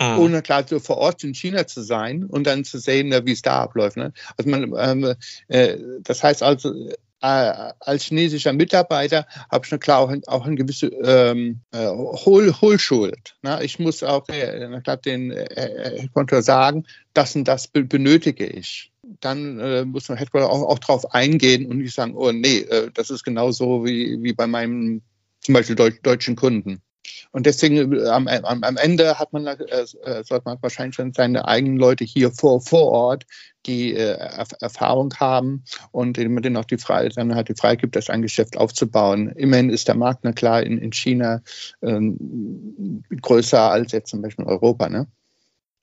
Mhm. 0.00 0.18
Ohne 0.18 0.42
klar 0.42 0.66
so 0.66 0.80
vor 0.80 0.98
Ort 0.98 1.22
in 1.24 1.34
China 1.34 1.66
zu 1.66 1.82
sein 1.82 2.24
und 2.24 2.44
dann 2.46 2.64
zu 2.64 2.78
sehen, 2.78 3.10
wie 3.26 3.32
es 3.32 3.42
da 3.42 3.62
abläuft. 3.62 3.96
Ne? 3.96 4.12
Also 4.36 4.50
man, 4.50 4.74
ähm, 4.78 5.14
äh, 5.48 5.78
das 6.00 6.22
heißt 6.22 6.42
also, 6.42 6.90
als 7.20 8.04
chinesischer 8.04 8.52
Mitarbeiter 8.52 9.26
habe 9.50 9.66
ich 9.70 9.80
klar 9.80 9.98
auch, 9.98 10.12
auch 10.26 10.46
eine 10.46 10.56
gewisse 10.56 10.86
ähm, 10.86 11.60
äh, 11.72 11.86
Hohl, 11.86 12.54
Hohlschuld. 12.60 13.36
Ne? 13.42 13.62
Ich 13.62 13.78
muss 13.78 14.02
auch 14.02 14.28
äh, 14.28 14.96
den 15.04 15.30
äh, 15.30 16.00
Headquarter 16.00 16.42
sagen, 16.42 16.84
das 17.12 17.36
und 17.36 17.46
das 17.46 17.68
benötige 17.68 18.46
ich. 18.46 18.90
Dann 19.20 19.58
äh, 19.58 19.84
muss 19.84 20.08
man 20.08 20.18
Headquarter 20.18 20.50
auch, 20.50 20.62
auch 20.62 20.78
darauf 20.78 21.14
eingehen 21.14 21.66
und 21.66 21.78
nicht 21.78 21.94
sagen, 21.94 22.14
oh 22.16 22.32
nee, 22.32 22.58
äh, 22.60 22.90
das 22.94 23.10
ist 23.10 23.24
genauso 23.24 23.84
wie, 23.84 24.22
wie 24.22 24.32
bei 24.32 24.46
meinem 24.46 25.02
zum 25.40 25.54
Beispiel 25.54 25.76
Deut 25.76 25.94
deutschen 26.02 26.36
Kunden. 26.36 26.82
Und 27.32 27.46
deswegen 27.46 27.92
äh, 27.92 28.08
am, 28.08 28.28
am, 28.28 28.62
am 28.62 28.76
Ende 28.76 29.18
hat 29.18 29.32
man, 29.32 29.46
äh, 29.46 29.56
äh, 29.62 29.86
sollte 30.24 30.42
man 30.44 30.58
wahrscheinlich 30.60 30.94
schon 30.94 31.12
seine 31.12 31.46
eigenen 31.46 31.76
Leute 31.76 32.04
hier 32.04 32.30
vor, 32.30 32.60
vor 32.60 32.86
Ort, 32.86 33.26
die 33.66 33.94
äh, 33.94 34.16
Erfahrung 34.60 35.14
haben 35.18 35.64
und 35.92 36.18
man 36.18 36.42
denen 36.42 36.56
auch 36.56 36.64
die 36.64 36.78
Freiheit, 36.78 37.16
dann 37.16 37.34
halt 37.34 37.48
die 37.48 37.54
Freiheit 37.54 37.80
gibt, 37.80 37.96
das 37.96 38.10
ein 38.10 38.22
Geschäft 38.22 38.56
aufzubauen. 38.56 39.28
Immerhin 39.36 39.70
ist 39.70 39.88
der 39.88 39.96
Markt, 39.96 40.20
na 40.22 40.32
klar, 40.32 40.62
in, 40.62 40.78
in 40.78 40.92
China 40.92 41.42
ähm, 41.82 43.04
größer 43.20 43.70
als 43.70 43.92
jetzt 43.92 44.10
zum 44.10 44.22
Beispiel 44.22 44.44
in 44.44 44.50
Europa. 44.50 44.88
Ne? 44.88 45.06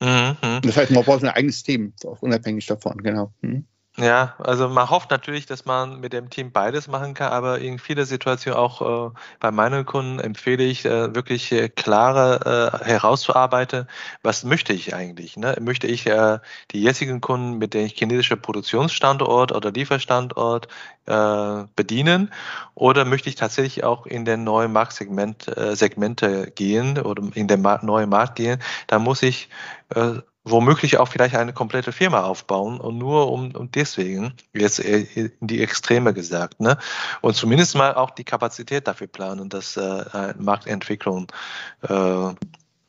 Mhm. 0.00 0.60
Das 0.62 0.76
heißt, 0.76 0.90
man 0.90 1.04
braucht 1.04 1.22
ein 1.22 1.30
eigenes 1.30 1.62
Team, 1.62 1.92
auch 2.04 2.22
unabhängig 2.22 2.66
davon, 2.66 2.98
genau. 3.02 3.32
Mhm. 3.40 3.64
Ja, 4.00 4.36
also 4.38 4.68
man 4.68 4.88
hofft 4.90 5.10
natürlich, 5.10 5.46
dass 5.46 5.64
man 5.64 5.98
mit 5.98 6.12
dem 6.12 6.30
Team 6.30 6.52
beides 6.52 6.86
machen 6.86 7.14
kann, 7.14 7.32
aber 7.32 7.58
in 7.58 7.80
vielen 7.80 8.04
Situationen 8.06 8.56
auch 8.56 9.10
äh, 9.10 9.18
bei 9.40 9.50
meinen 9.50 9.84
Kunden 9.86 10.20
empfehle 10.20 10.62
ich 10.62 10.84
äh, 10.84 11.12
wirklich 11.16 11.50
äh, 11.50 11.68
klare 11.68 12.80
äh, 12.80 12.84
herauszuarbeiten, 12.84 13.88
was 14.22 14.44
möchte 14.44 14.72
ich 14.72 14.94
eigentlich? 14.94 15.36
Ne? 15.36 15.56
Möchte 15.60 15.88
ich 15.88 16.06
äh, 16.06 16.38
die 16.70 16.80
jetzigen 16.80 17.20
Kunden 17.20 17.58
mit 17.58 17.74
dem 17.74 17.88
chinesischen 17.88 18.40
Produktionsstandort 18.40 19.50
oder 19.50 19.72
Lieferstandort 19.72 20.68
äh, 21.06 21.64
bedienen 21.74 22.32
oder 22.76 23.04
möchte 23.04 23.28
ich 23.28 23.34
tatsächlich 23.34 23.82
auch 23.82 24.06
in 24.06 24.24
den 24.24 24.44
neuen 24.44 24.72
Marktsegment 24.72 25.48
äh, 25.56 25.74
Segmente 25.74 26.52
gehen 26.52 26.98
oder 27.00 27.24
in 27.34 27.48
den 27.48 27.62
Mar 27.62 27.84
neuen 27.84 28.10
Markt 28.10 28.36
gehen? 28.36 28.62
Da 28.86 29.00
muss 29.00 29.24
ich 29.24 29.48
äh, 29.94 30.20
womöglich 30.50 30.98
auch 30.98 31.08
vielleicht 31.08 31.34
eine 31.36 31.52
komplette 31.52 31.92
Firma 31.92 32.22
aufbauen 32.24 32.80
und 32.80 32.98
nur 32.98 33.30
um, 33.30 33.54
um 33.54 33.70
deswegen, 33.70 34.34
jetzt 34.52 34.78
in 34.78 35.30
die 35.40 35.62
Extreme 35.62 36.14
gesagt, 36.14 36.60
ne? 36.60 36.78
Und 37.20 37.34
zumindest 37.34 37.74
mal 37.74 37.94
auch 37.94 38.10
die 38.10 38.24
Kapazität 38.24 38.86
dafür 38.88 39.06
planen, 39.06 39.48
dass 39.48 39.76
äh, 39.76 40.34
Marktentwicklung 40.38 41.30
äh, 41.88 42.32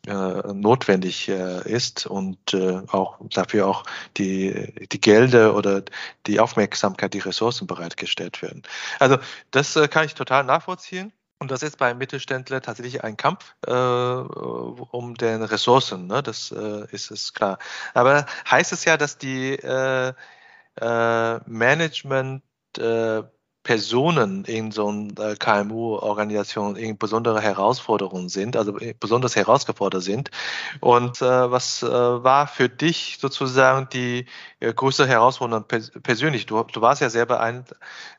äh, 0.08 0.54
notwendig 0.54 1.28
äh, 1.30 1.62
ist 1.70 2.08
und 2.08 2.54
äh, 2.54 2.82
auch 2.88 3.18
dafür 3.34 3.68
auch 3.68 3.84
die, 4.18 4.88
die 4.92 5.02
Gelder 5.02 5.56
oder 5.56 5.84
die 6.26 6.40
Aufmerksamkeit, 6.40 7.14
die 7.14 7.20
Ressourcen 7.20 7.68
bereitgestellt 7.68 8.42
werden. 8.42 8.64
Also 9.00 9.18
das 9.52 9.76
äh, 9.76 9.88
kann 9.88 10.06
ich 10.06 10.16
total 10.16 10.46
nachvollziehen. 10.46 11.12
Und 11.40 11.52
das 11.52 11.64
ist 11.64 11.78
beim 11.78 11.98
Mittelständler 11.98 12.62
tatsächlich 12.62 13.04
ein 13.04 13.16
Kampf 13.16 13.56
äh, 13.66 13.72
um 13.72 15.16
den 15.16 15.42
Ressourcen, 15.42 16.08
ne? 16.08 16.22
das 16.22 16.52
äh, 16.52 16.86
ist 16.92 17.12
es 17.12 17.34
klar. 17.34 17.60
Aber 17.94 18.26
heißt 18.50 18.74
es 18.74 18.84
ja, 18.84 18.98
dass 18.98 19.18
die 19.18 19.54
äh, 19.54 20.14
äh, 20.82 21.40
Management 21.46 22.44
äh, 22.78 23.24
Personen 23.64 24.46
in 24.46 24.72
so 24.72 24.88
einer 24.88 25.36
KMU-Organisation 25.36 26.76
in 26.76 26.98
besondere 26.98 27.42
Herausforderungen 27.42 28.30
sind, 28.30 28.56
also 28.56 28.78
besonders 29.00 29.36
herausgefordert 29.36 30.02
sind. 30.02 30.32
Und 30.80 31.22
äh, 31.22 31.52
was 31.52 31.84
äh, 31.84 31.88
war 31.88 32.48
für 32.48 32.70
dich 32.70 33.18
sozusagen 33.20 33.88
die 33.92 34.26
äh, 34.60 34.74
größte 34.74 35.06
Herausforderung 35.06 35.66
pers 35.66 35.92
persönlich? 36.04 36.46
Du, 36.46 36.64
du, 36.64 36.82
warst 36.82 37.02
ja 37.02 37.10
selber 37.10 37.42
ein, 37.42 37.66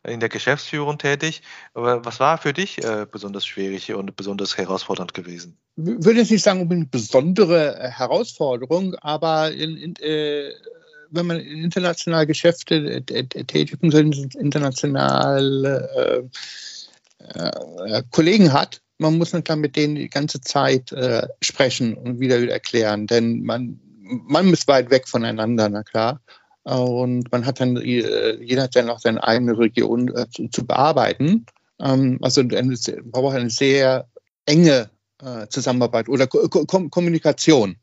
in 0.05 0.21
der 0.21 0.29
Geschäftsführung 0.29 0.99
tätig. 0.99 1.43
Aber 1.73 2.05
was 2.05 2.21
war 2.21 2.37
für 2.37 2.53
dich 2.53 2.85
äh, 2.85 3.07
besonders 3.11 3.47
schwierig 3.47 3.95
und 3.95 4.15
besonders 4.17 4.59
herausfordernd 4.59 5.15
gewesen? 5.15 5.57
Ich 5.77 6.05
würde 6.05 6.21
jetzt 6.21 6.31
nicht 6.31 6.43
sagen, 6.43 6.71
eine 6.71 6.85
besondere 6.85 7.79
äh, 7.79 7.89
Herausforderung, 7.89 8.95
aber 8.97 9.53
in, 9.53 9.77
in 9.77 9.97
äh, 9.97 10.51
wenn 11.11 11.27
man 11.27 11.41
international 11.41 12.27
Geschäfte 12.27 13.03
sind, 13.91 14.35
internationale 14.35 15.89
äh, 15.97 17.49
äh, 17.89 18.03
Kollegen 18.11 18.53
hat, 18.53 18.81
man 18.99 19.19
muss 19.19 19.31
dann 19.31 19.45
klar 19.45 19.57
mit 19.57 19.77
denen 19.77 19.95
die 19.95 20.09
ganze 20.09 20.41
Zeit 20.41 20.93
äh, 20.93 21.27
sprechen 21.43 21.95
und 21.95 22.21
wieder 22.21 22.41
wieder 22.43 22.53
erklären, 22.53 23.07
denn 23.07 23.43
man, 23.43 23.81
man 24.03 24.53
ist 24.53 24.69
weit 24.69 24.91
weg 24.91 25.09
voneinander, 25.09 25.69
na 25.69 25.83
klar. 25.83 26.21
Und 26.63 27.33
man 27.33 27.47
hat 27.47 27.61
dann, 27.61 27.77
äh, 27.79 28.35
jeder 28.43 28.65
hat 28.65 28.77
dann 28.77 28.91
auch 28.91 29.01
seine 29.01 29.25
eigene 29.25 29.59
Region 29.59 30.15
äh, 30.15 30.29
zu, 30.29 30.49
zu, 30.49 30.67
bearbeiten. 30.67 31.47
Ähm, 31.81 32.19
also 32.21 32.43
man 32.43 32.79
braucht 33.07 33.37
eine 33.37 33.49
sehr 33.49 34.07
enge 34.45 34.91
äh, 35.23 35.47
Zusammenarbeit 35.49 36.09
oder 36.09 36.27
Ko 36.27 36.49
Ko 36.49 36.89
Kommunikation 36.91 37.77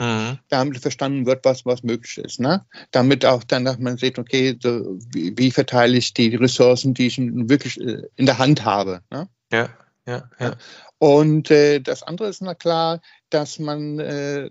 mhm. 0.00 0.38
damit 0.48 0.78
verstanden 0.78 1.26
wird, 1.26 1.44
was, 1.44 1.64
was 1.66 1.82
möglich 1.82 2.18
ist. 2.18 2.40
Ne? 2.40 2.64
Damit 2.90 3.24
auch 3.24 3.44
dann, 3.44 3.64
dass 3.64 3.78
man 3.78 3.96
sieht, 3.96 4.18
okay, 4.18 4.56
so, 4.60 4.98
wie, 5.12 5.36
wie, 5.36 5.50
verteile 5.50 5.96
ich 5.96 6.14
die 6.14 6.34
Ressourcen, 6.34 6.94
die 6.94 7.06
ich 7.06 7.18
wirklich 7.18 7.80
äh, 7.80 8.02
in 8.16 8.26
der 8.26 8.38
Hand 8.38 8.64
habe. 8.64 9.00
Ne? 9.10 9.28
Ja, 9.52 9.68
ja, 10.06 10.28
ja. 10.38 10.56
Und 10.98 11.50
äh, 11.50 11.80
das 11.80 12.02
andere 12.02 12.28
ist 12.28 12.42
na 12.42 12.54
klar, 12.54 13.00
dass 13.30 13.58
man 13.58 13.98
äh, 13.98 14.50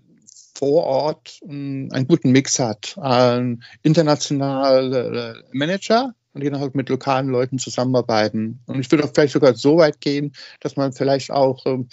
vor 0.54 0.84
Ort 0.84 1.40
äh, 1.42 1.48
einen 1.48 2.06
guten 2.08 2.30
Mix 2.30 2.58
hat. 2.58 2.96
Ein 2.98 3.62
internationaler 3.82 5.34
äh, 5.36 5.42
Manager, 5.52 6.14
und 6.34 6.42
die 6.42 6.50
dann 6.50 6.60
halt 6.60 6.74
mit 6.74 6.88
lokalen 6.88 7.28
Leuten 7.28 7.58
zusammenarbeiten. 7.58 8.60
Und 8.66 8.80
ich 8.80 8.90
würde 8.90 9.04
auch 9.04 9.12
vielleicht 9.14 9.32
sogar 9.32 9.54
so 9.54 9.78
weit 9.78 10.00
gehen, 10.00 10.32
dass 10.60 10.76
man 10.76 10.92
vielleicht 10.92 11.30
auch 11.30 11.64
ähm, 11.64 11.88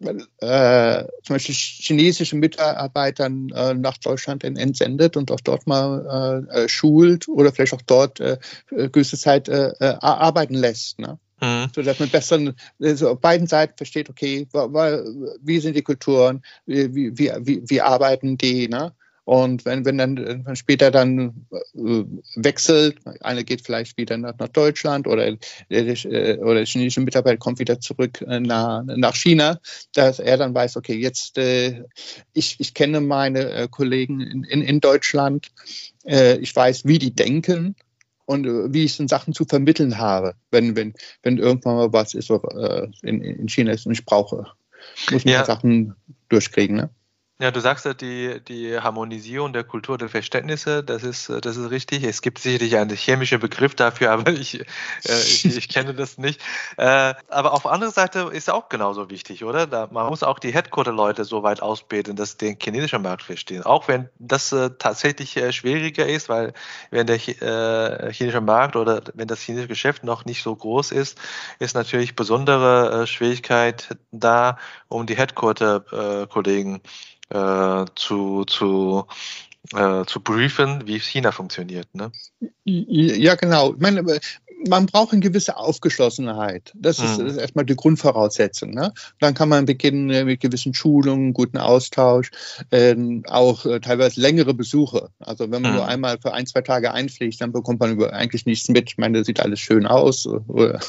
äh, 0.00 1.04
zum 1.22 1.34
Beispiel 1.34 1.54
chinesische 1.54 2.36
Mitarbeitern 2.36 3.50
äh, 3.50 3.74
nach 3.74 3.96
Deutschland 3.98 4.44
entsendet 4.44 5.16
und 5.16 5.30
auch 5.30 5.40
dort 5.40 5.66
mal 5.66 6.46
äh, 6.52 6.64
äh 6.64 6.68
schult 6.68 7.28
oder 7.28 7.52
vielleicht 7.52 7.72
auch 7.72 7.82
dort 7.82 8.20
äh, 8.20 8.38
gewisse 8.70 9.16
Zeit 9.16 9.48
äh, 9.48 9.72
äh 9.80 9.96
arbeiten 10.00 10.54
lässt. 10.54 10.98
Ne? 10.98 11.18
Mhm. 11.40 11.68
So 11.74 11.82
dass 11.82 11.98
man 11.98 12.10
besser 12.10 12.54
also 12.80 13.10
auf 13.10 13.20
beiden 13.20 13.46
Seiten 13.46 13.74
versteht, 13.76 14.08
okay, 14.08 14.46
wie 15.42 15.60
sind 15.60 15.76
die 15.76 15.82
Kulturen, 15.82 16.42
wie, 16.66 16.94
wie, 16.94 17.32
wie, 17.40 17.62
wie 17.66 17.80
arbeiten 17.80 18.38
die, 18.38 18.68
ne? 18.68 18.94
Und 19.26 19.64
wenn, 19.64 19.84
wenn 19.84 19.98
dann 19.98 20.54
später 20.54 20.92
dann 20.92 21.46
äh, 21.50 22.04
wechselt, 22.36 22.98
einer 23.22 23.42
geht 23.42 23.60
vielleicht 23.60 23.96
wieder 23.96 24.16
nach, 24.16 24.38
nach 24.38 24.46
Deutschland 24.46 25.08
oder, 25.08 25.26
äh, 25.68 26.38
oder 26.38 26.54
der 26.54 26.64
chinesische 26.64 27.00
Mitarbeiter 27.00 27.36
kommt 27.36 27.58
wieder 27.58 27.80
zurück 27.80 28.22
äh, 28.22 28.38
nach, 28.38 28.84
nach 28.84 29.16
China, 29.16 29.58
dass 29.94 30.20
er 30.20 30.36
dann 30.36 30.54
weiß, 30.54 30.76
okay, 30.76 30.94
jetzt 30.94 31.38
äh, 31.38 31.82
ich, 32.34 32.60
ich 32.60 32.72
kenne 32.72 33.00
meine 33.00 33.50
äh, 33.50 33.68
Kollegen 33.68 34.20
in, 34.20 34.44
in, 34.44 34.62
in 34.62 34.78
Deutschland, 34.78 35.48
äh, 36.04 36.36
ich 36.36 36.54
weiß, 36.54 36.84
wie 36.84 37.00
die 37.00 37.12
denken 37.12 37.74
und 38.26 38.46
äh, 38.46 38.72
wie 38.72 38.84
ich 38.84 38.96
dann 38.96 39.08
Sachen 39.08 39.34
zu 39.34 39.44
vermitteln 39.44 39.98
habe, 39.98 40.36
wenn, 40.52 40.76
wenn, 40.76 40.94
wenn 41.24 41.38
irgendwann 41.38 41.74
mal 41.74 41.92
was 41.92 42.14
ist, 42.14 42.30
äh, 42.30 42.86
in, 43.02 43.22
in 43.22 43.48
China 43.48 43.72
ist 43.72 43.86
und 43.86 43.92
ich 43.92 44.04
brauche. 44.04 44.46
Muss 45.10 45.24
man 45.24 45.34
ja. 45.34 45.44
Sachen 45.44 45.96
durchkriegen. 46.28 46.76
Ne? 46.76 46.90
Ja, 47.38 47.50
du 47.50 47.60
sagst 47.60 47.84
ja, 47.84 47.92
die, 47.92 48.40
die 48.42 48.80
Harmonisierung 48.80 49.52
der 49.52 49.62
Kultur, 49.62 49.98
der 49.98 50.08
Verständnisse, 50.08 50.82
das 50.82 51.02
ist, 51.02 51.28
das 51.28 51.58
ist 51.58 51.70
richtig. 51.70 52.02
Es 52.02 52.22
gibt 52.22 52.38
sicherlich 52.38 52.78
einen 52.78 52.96
chemischen 52.96 53.40
Begriff 53.40 53.74
dafür, 53.74 54.10
aber 54.12 54.32
ich, 54.32 54.60
äh, 54.60 54.64
ich, 55.04 55.44
ich, 55.44 55.68
kenne 55.68 55.92
das 55.92 56.16
nicht. 56.16 56.40
Äh, 56.78 57.12
aber 57.28 57.52
auf 57.52 57.64
der 57.64 57.72
anderen 57.72 57.92
Seite 57.92 58.30
ist 58.32 58.48
auch 58.48 58.70
genauso 58.70 59.10
wichtig, 59.10 59.44
oder? 59.44 59.66
Da, 59.66 59.86
man 59.90 60.06
muss 60.06 60.22
auch 60.22 60.38
die 60.38 60.54
Headquarter-Leute 60.54 61.26
so 61.26 61.42
weit 61.42 61.60
ausbilden, 61.60 62.16
dass 62.16 62.32
sie 62.32 62.38
den 62.38 62.56
chinesischen 62.58 63.02
Markt 63.02 63.22
verstehen. 63.22 63.64
Auch 63.64 63.86
wenn 63.86 64.08
das 64.18 64.50
äh, 64.52 64.70
tatsächlich 64.78 65.36
äh, 65.36 65.52
schwieriger 65.52 66.06
ist, 66.06 66.30
weil 66.30 66.54
wenn 66.90 67.06
der 67.06 67.16
äh, 67.16 68.14
chinesische 68.14 68.40
Markt 68.40 68.76
oder 68.76 69.02
wenn 69.12 69.28
das 69.28 69.42
chinesische 69.42 69.68
Geschäft 69.68 70.04
noch 70.04 70.24
nicht 70.24 70.42
so 70.42 70.56
groß 70.56 70.90
ist, 70.90 71.18
ist 71.58 71.74
natürlich 71.74 72.16
besondere 72.16 73.02
äh, 73.02 73.06
Schwierigkeit 73.06 73.98
da, 74.10 74.56
um 74.88 75.04
die 75.04 75.18
Headquarter-Kollegen 75.18 76.80
äh, 77.30 77.84
zu, 77.94 78.44
zu, 78.44 79.06
äh, 79.74 80.04
zu 80.04 80.20
briefen, 80.20 80.86
wie 80.86 81.00
China 81.00 81.32
funktioniert. 81.32 81.94
Ne? 81.94 82.12
Ja, 82.64 83.34
genau. 83.34 83.74
Ich 83.74 83.80
meine, 83.80 84.04
man 84.68 84.86
braucht 84.86 85.12
eine 85.12 85.20
gewisse 85.20 85.56
Aufgeschlossenheit. 85.56 86.72
Das 86.74 86.98
ist, 86.98 87.18
mhm. 87.18 87.26
ist 87.26 87.36
erstmal 87.36 87.64
die 87.64 87.76
Grundvoraussetzung. 87.76 88.70
Ne? 88.70 88.92
Dann 89.20 89.34
kann 89.34 89.48
man 89.48 89.66
beginnen 89.66 90.10
äh, 90.10 90.24
mit 90.24 90.40
gewissen 90.40 90.74
Schulungen, 90.74 91.32
guten 91.32 91.58
Austausch, 91.58 92.30
ähm, 92.70 93.22
auch 93.28 93.66
äh, 93.66 93.80
teilweise 93.80 94.20
längere 94.20 94.54
Besuche. 94.54 95.10
Also 95.18 95.50
wenn 95.50 95.62
man 95.62 95.72
mhm. 95.72 95.76
nur 95.78 95.88
einmal 95.88 96.18
für 96.20 96.32
ein, 96.32 96.46
zwei 96.46 96.62
Tage 96.62 96.92
einfliegt, 96.92 97.40
dann 97.40 97.52
bekommt 97.52 97.80
man 97.80 98.02
eigentlich 98.04 98.46
nichts 98.46 98.68
mit. 98.68 98.90
Ich 98.90 98.98
meine, 98.98 99.18
das 99.18 99.26
sieht 99.26 99.40
alles 99.40 99.60
schön 99.60 99.86
aus. 99.86 100.26
Oder 100.26 100.80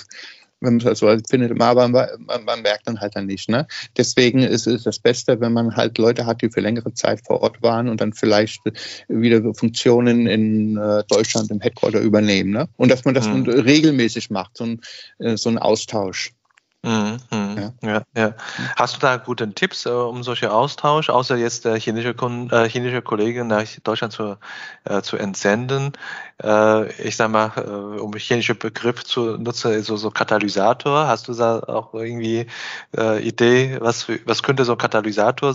wenn 0.59 0.77
man 0.77 0.87
es 0.87 0.99
so 0.99 1.15
findet, 1.29 1.59
aber 1.61 1.87
man, 1.87 2.07
man, 2.45 2.61
merkt 2.61 2.87
dann 2.87 2.99
halt 2.99 3.15
dann 3.15 3.27
nicht. 3.27 3.49
Ne? 3.49 3.67
Deswegen 3.95 4.39
ist 4.39 4.65
es 4.65 4.83
das 4.83 4.99
Beste, 4.99 5.39
wenn 5.39 5.53
man 5.53 5.75
halt 5.75 5.97
Leute 5.97 6.25
hat, 6.25 6.41
die 6.41 6.49
für 6.49 6.61
längere 6.61 6.93
Zeit 6.93 7.21
vor 7.25 7.41
Ort 7.41 7.61
waren 7.61 7.87
und 7.87 8.01
dann 8.01 8.13
vielleicht 8.13 8.61
wieder 9.07 9.53
Funktionen 9.53 10.25
in 10.25 10.77
äh, 10.77 11.03
Deutschland 11.07 11.51
im 11.51 11.61
Headquarter 11.61 11.99
übernehmen. 11.99 12.51
Ne? 12.51 12.67
Und 12.77 12.89
dass 12.89 13.05
man 13.05 13.13
das 13.13 13.27
mhm. 13.27 13.47
regelmäßig 13.47 14.29
macht, 14.29 14.57
so 14.57 14.63
ein, 14.65 14.81
äh, 15.19 15.37
so 15.37 15.49
ein 15.49 15.57
Austausch. 15.57 16.33
Mhm, 16.87 17.19
mhm. 17.31 17.73
Ja. 17.83 17.91
ja. 17.91 18.01
Ja, 18.15 18.35
Hast 18.77 18.95
du 18.95 18.99
da 18.99 19.17
gute 19.17 19.53
Tipps 19.53 19.85
äh, 19.85 19.89
um 19.89 20.23
solche 20.23 20.53
Austausch, 20.53 21.09
außer 21.09 21.35
jetzt 21.35 21.65
der 21.65 21.75
chinesische, 21.75 22.15
äh, 22.51 22.69
chinesische 22.69 23.01
Kollege 23.01 23.43
nach 23.43 23.65
Deutschland 23.83 24.13
zu, 24.13 24.37
äh, 24.85 25.01
zu 25.01 25.17
entsenden? 25.17 25.91
Äh, 26.41 26.89
ich 27.03 27.17
sag 27.17 27.29
mal, 27.29 27.51
äh, 27.57 27.99
um 27.99 28.13
chinesische 28.13 28.55
Begriff 28.55 29.03
zu 29.03 29.37
nutzen, 29.37 29.83
so, 29.83 29.97
so 29.97 30.11
Katalysator. 30.11 31.07
Hast 31.07 31.27
du 31.27 31.33
da 31.33 31.59
auch 31.59 31.93
irgendwie 31.93 32.47
äh, 32.95 33.21
Idee, 33.27 33.79
was, 33.81 34.07
was 34.25 34.41
könnte 34.41 34.63
so 34.63 34.71
ein 34.73 34.77
Katalysator 34.77 35.53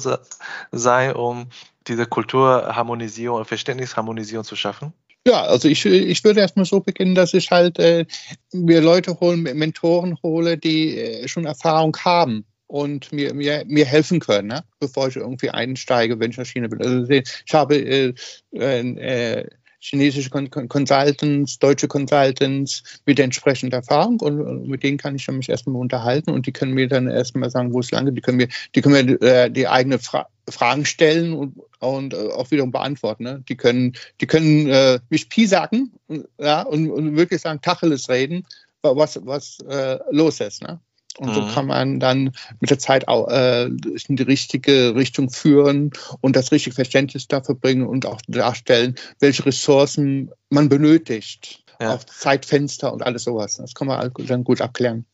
sein, 0.70 1.14
um 1.16 1.46
diese 1.86 2.04
Kulturharmonisierung 2.06 3.38
und 3.38 3.46
Verständnisharmonisierung 3.46 4.44
zu 4.44 4.54
schaffen? 4.56 4.92
Ja, 5.26 5.44
also 5.44 5.68
ich, 5.68 5.86
ich 5.86 6.24
würde 6.24 6.40
erstmal 6.40 6.64
so 6.64 6.80
beginnen, 6.80 7.14
dass 7.14 7.32
ich 7.32 7.50
halt 7.50 7.78
äh, 7.78 8.06
mir 8.52 8.80
Leute 8.80 9.20
holen, 9.20 9.42
Mentoren 9.42 10.18
hole, 10.22 10.58
die 10.58 10.98
äh, 10.98 11.28
schon 11.28 11.44
Erfahrung 11.44 11.96
haben 12.04 12.44
und 12.66 13.12
mir, 13.12 13.32
mir, 13.32 13.64
mir 13.66 13.84
helfen 13.84 14.18
können, 14.18 14.48
ne? 14.48 14.64
bevor 14.80 15.06
ich 15.08 15.16
irgendwie 15.16 15.50
einsteige, 15.50 16.18
wenn 16.18 16.32
ich 16.32 16.38
nach 16.38 16.46
will. 16.54 16.82
Also 16.82 17.08
ich 17.10 17.54
habe 17.54 17.76
äh, 17.76 18.14
äh, 18.52 19.46
chinesische 19.82 20.30
Consultants, 20.30 21.58
deutsche 21.58 21.88
Consultants 21.88 22.82
mit 23.04 23.18
entsprechender 23.18 23.78
Erfahrung 23.78 24.20
und, 24.20 24.68
mit 24.68 24.82
denen 24.84 24.96
kann 24.96 25.16
ich 25.16 25.28
mich 25.28 25.48
erstmal 25.48 25.80
unterhalten 25.80 26.30
und 26.30 26.46
die 26.46 26.52
können 26.52 26.72
mir 26.72 26.88
dann 26.88 27.08
erstmal 27.08 27.50
sagen, 27.50 27.72
wo 27.72 27.80
es 27.80 27.90
lange, 27.90 28.12
die 28.12 28.20
können 28.20 28.36
mir, 28.36 28.48
die 28.74 28.80
können 28.80 29.06
mir 29.06 29.20
äh, 29.22 29.50
die 29.50 29.68
eigene 29.68 29.98
Fra 29.98 30.28
Fragen 30.48 30.84
stellen 30.84 31.34
und, 31.34 31.54
und 31.78 32.14
äh, 32.14 32.16
auch 32.16 32.50
wiederum 32.50 32.72
beantworten. 32.72 33.22
Ne? 33.22 33.44
Die 33.48 33.56
können, 33.56 33.92
die 34.20 34.26
können 34.26 34.68
äh, 34.68 34.98
mich 35.08 35.28
piesacken 35.28 35.92
ja, 36.36 36.62
und, 36.62 36.90
und 36.90 37.16
wirklich 37.16 37.40
sagen, 37.40 37.60
Tacheles 37.60 38.08
reden, 38.08 38.44
was, 38.82 39.20
was 39.24 39.60
äh, 39.68 39.98
los 40.10 40.40
ist. 40.40 40.62
Ne? 40.62 40.80
Und 41.18 41.30
mhm. 41.30 41.34
so 41.34 41.46
kann 41.54 41.66
man 41.66 42.00
dann 42.00 42.32
mit 42.60 42.70
der 42.70 42.78
Zeit 42.78 43.08
auch, 43.08 43.28
äh, 43.28 43.64
in 43.66 44.16
die 44.16 44.22
richtige 44.22 44.94
Richtung 44.94 45.30
führen 45.30 45.90
und 46.20 46.36
das 46.36 46.52
richtige 46.52 46.74
Verständnis 46.74 47.28
dafür 47.28 47.54
bringen 47.54 47.86
und 47.86 48.06
auch 48.06 48.20
darstellen, 48.28 48.94
welche 49.20 49.46
Ressourcen 49.46 50.30
man 50.48 50.68
benötigt. 50.68 51.64
Ja. 51.80 51.94
Auch 51.94 52.04
Zeitfenster 52.04 52.92
und 52.92 53.02
alles 53.02 53.24
sowas. 53.24 53.56
Das 53.56 53.74
kann 53.74 53.88
man 53.88 54.12
dann 54.26 54.44
gut 54.44 54.60
abklären. 54.60 55.04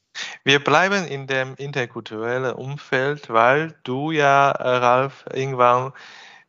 Wir 0.44 0.62
bleiben 0.62 1.06
in 1.06 1.26
dem 1.26 1.54
interkulturellen 1.56 2.52
Umfeld, 2.52 3.30
weil 3.30 3.74
du 3.84 4.11
ja, 4.11 4.50
äh, 4.50 4.68
Ralf, 4.68 5.24
irgendwann 5.32 5.92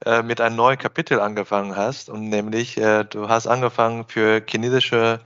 äh, 0.05 0.23
mit 0.23 0.41
einem 0.41 0.55
neuen 0.55 0.77
Kapitel 0.77 1.19
angefangen 1.19 1.75
hast 1.75 2.09
und 2.09 2.29
nämlich 2.29 2.77
äh, 2.77 3.03
du 3.03 3.29
hast 3.29 3.47
angefangen 3.47 4.05
für 4.07 4.41
chinesische 4.47 5.19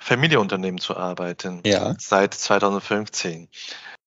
Familienunternehmen 0.00 0.80
zu 0.80 0.96
arbeiten. 0.96 1.60
Ja. 1.64 1.94
Seit 1.98 2.34
2015. 2.34 3.48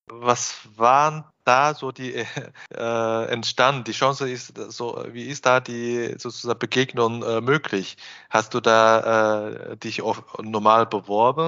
Was 0.06 0.56
waren 0.76 1.24
da 1.44 1.74
so 1.74 1.92
die 1.92 2.14
äh, 2.74 3.24
entstanden? 3.26 3.84
Die 3.84 3.92
Chance 3.92 4.28
ist 4.28 4.54
so, 4.70 5.02
wie 5.12 5.24
ist 5.24 5.46
da 5.46 5.60
die 5.60 6.14
sozusagen 6.18 6.58
Begegnung 6.58 7.22
äh, 7.22 7.40
möglich? 7.40 7.96
Hast 8.28 8.52
du 8.52 8.60
da 8.60 9.38
äh, 9.70 9.76
dich 9.76 10.02
auf, 10.02 10.22
normal 10.42 10.86
beworben? 10.86 11.42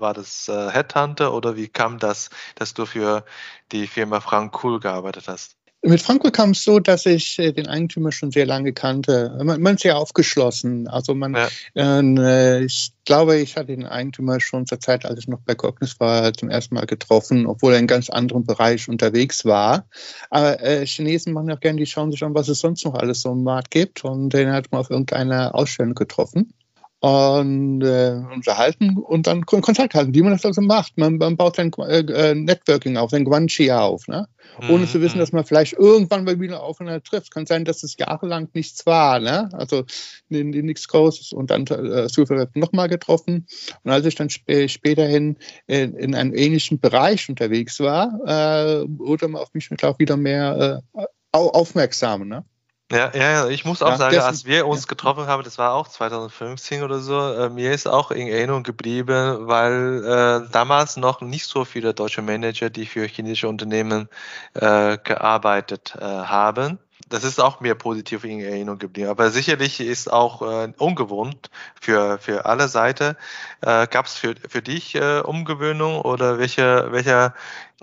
War 0.00 0.14
das 0.14 0.48
äh, 0.48 0.70
Headhunter 0.70 1.32
oder 1.32 1.56
wie 1.56 1.68
kam 1.68 1.98
das, 1.98 2.30
dass 2.56 2.74
du 2.74 2.86
für 2.86 3.24
die 3.70 3.86
Firma 3.86 4.20
Frank 4.20 4.52
Kuhl 4.52 4.80
gearbeitet 4.80 5.28
hast? 5.28 5.59
Mit 5.82 6.02
Franco 6.02 6.30
kam 6.30 6.50
es 6.50 6.62
so, 6.62 6.78
dass 6.78 7.06
ich 7.06 7.38
äh, 7.38 7.52
den 7.52 7.66
Eigentümer 7.66 8.12
schon 8.12 8.30
sehr 8.30 8.44
lange 8.44 8.74
kannte. 8.74 9.38
Man, 9.42 9.62
man 9.62 9.76
ist 9.76 9.82
sehr 9.82 9.96
aufgeschlossen. 9.96 10.88
Also 10.88 11.14
man, 11.14 11.34
ja. 11.34 12.00
äh, 12.00 12.64
ich 12.64 12.92
glaube, 13.06 13.38
ich 13.38 13.56
hatte 13.56 13.68
den 13.68 13.86
Eigentümer 13.86 14.40
schon 14.40 14.66
zur 14.66 14.78
Zeit, 14.78 15.06
als 15.06 15.20
ich 15.20 15.28
noch 15.28 15.40
bei 15.40 15.54
Cognis 15.54 15.98
war, 15.98 16.34
zum 16.34 16.50
ersten 16.50 16.74
Mal 16.74 16.84
getroffen, 16.84 17.46
obwohl 17.46 17.72
er 17.72 17.78
in 17.78 17.86
ganz 17.86 18.10
anderen 18.10 18.44
Bereich 18.44 18.90
unterwegs 18.90 19.46
war. 19.46 19.86
Aber 20.28 20.62
äh, 20.62 20.84
Chinesen 20.84 21.32
machen 21.32 21.50
auch 21.50 21.60
gerne, 21.60 21.78
die 21.78 21.86
schauen 21.86 22.12
sich 22.12 22.22
an, 22.22 22.34
was 22.34 22.48
es 22.48 22.58
sonst 22.58 22.84
noch 22.84 22.94
alles 22.94 23.22
so 23.22 23.32
im 23.32 23.42
Markt 23.42 23.70
gibt. 23.70 24.04
Und 24.04 24.34
den 24.34 24.52
hat 24.52 24.70
man 24.72 24.82
auf 24.82 24.90
irgendeiner 24.90 25.54
Ausstellung 25.54 25.94
getroffen 25.94 26.52
und 27.00 27.82
äh, 27.82 28.20
unterhalten 28.34 28.98
und 28.98 29.26
dann 29.26 29.46
Kontakt 29.46 29.94
halten, 29.94 30.14
wie 30.14 30.20
man 30.20 30.32
das 30.32 30.44
also 30.44 30.60
macht. 30.60 30.98
Man, 30.98 31.16
man 31.16 31.36
baut 31.36 31.56
sein 31.56 31.72
äh, 31.78 32.00
äh, 32.00 32.34
Networking 32.34 32.98
auf, 32.98 33.10
sein 33.10 33.24
Guanxi 33.24 33.70
auf, 33.70 34.06
ne? 34.06 34.28
ohne 34.68 34.84
mhm. 34.84 34.88
zu 34.88 35.00
wissen, 35.00 35.16
mhm. 35.16 35.20
dass 35.20 35.32
man 35.32 35.46
vielleicht 35.46 35.72
irgendwann 35.72 36.24
mal 36.24 36.38
wieder 36.38 36.62
aufeinander 36.62 37.02
trifft. 37.02 37.32
Kann 37.32 37.46
sein, 37.46 37.64
dass 37.64 37.82
es 37.82 37.96
jahrelang 37.96 38.48
nichts 38.52 38.84
war, 38.84 39.18
ne? 39.18 39.48
also 39.52 39.84
nichts 40.28 40.88
Großes 40.88 41.32
und 41.32 41.50
dann 41.50 41.66
äh, 41.66 42.06
zufällig 42.08 42.54
nochmal 42.54 42.90
getroffen. 42.90 43.46
Und 43.82 43.90
als 43.90 44.04
ich 44.04 44.14
dann 44.14 44.28
sp 44.28 44.68
späterhin 44.68 45.38
in, 45.66 45.94
in, 45.94 46.14
einem 46.14 46.34
ähnlichen 46.34 46.80
Bereich 46.80 47.30
unterwegs 47.30 47.80
war, 47.80 48.12
äh, 48.26 48.84
wurde 48.86 49.28
man 49.28 49.40
auf 49.40 49.54
mich 49.54 49.70
auch 49.82 49.98
wieder 49.98 50.18
mehr 50.18 50.82
äh, 50.94 51.06
aufmerksam. 51.32 52.28
Ne? 52.28 52.44
Ja, 52.92 53.12
ja, 53.14 53.48
ich 53.48 53.64
muss 53.64 53.82
auch 53.82 53.90
ja, 53.90 53.96
sagen, 53.96 54.18
als 54.18 54.46
wir 54.46 54.66
uns 54.66 54.82
ja. 54.82 54.88
getroffen 54.88 55.26
haben, 55.28 55.44
das 55.44 55.58
war 55.58 55.74
auch 55.74 55.86
2015 55.86 56.82
oder 56.82 56.98
so, 56.98 57.20
äh, 57.20 57.48
mir 57.48 57.72
ist 57.72 57.86
auch 57.86 58.10
in 58.10 58.26
Erinnerung 58.26 58.64
geblieben, 58.64 59.46
weil 59.46 60.04
äh, 60.04 60.50
damals 60.50 60.96
noch 60.96 61.20
nicht 61.20 61.46
so 61.46 61.64
viele 61.64 61.94
deutsche 61.94 62.20
Manager, 62.20 62.68
die 62.68 62.86
für 62.86 63.06
chinesische 63.06 63.46
Unternehmen 63.46 64.08
äh, 64.54 64.98
gearbeitet 64.98 65.94
äh, 66.00 66.04
haben. 66.04 66.80
Das 67.08 67.22
ist 67.22 67.40
auch 67.40 67.60
mir 67.60 67.76
positiv 67.76 68.24
in 68.24 68.40
Erinnerung 68.40 68.78
geblieben. 68.78 69.08
Aber 69.08 69.30
sicherlich 69.30 69.80
ist 69.80 70.12
auch 70.12 70.42
äh, 70.42 70.72
ungewohnt 70.78 71.50
für, 71.80 72.18
für 72.18 72.44
alle 72.46 72.66
Seiten. 72.66 73.16
Äh, 73.60 73.86
Gab 73.86 74.06
es 74.06 74.14
für, 74.14 74.34
für 74.48 74.62
dich 74.62 74.96
äh, 74.96 75.20
Umgewöhnung 75.20 76.00
oder 76.00 76.38
welche, 76.38 76.88
welcher 76.90 77.34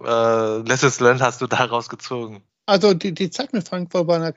äh, 0.03 0.57
Lessons 0.59 0.99
learned 0.99 1.21
hast 1.21 1.41
du 1.41 1.47
daraus 1.47 1.87
gezogen? 1.87 2.43
Also 2.67 2.93
die, 2.93 3.13
die 3.13 3.29
Zeit 3.29 3.53
mit 3.53 3.67
Frankfurt 3.67 4.07
war 4.07 4.33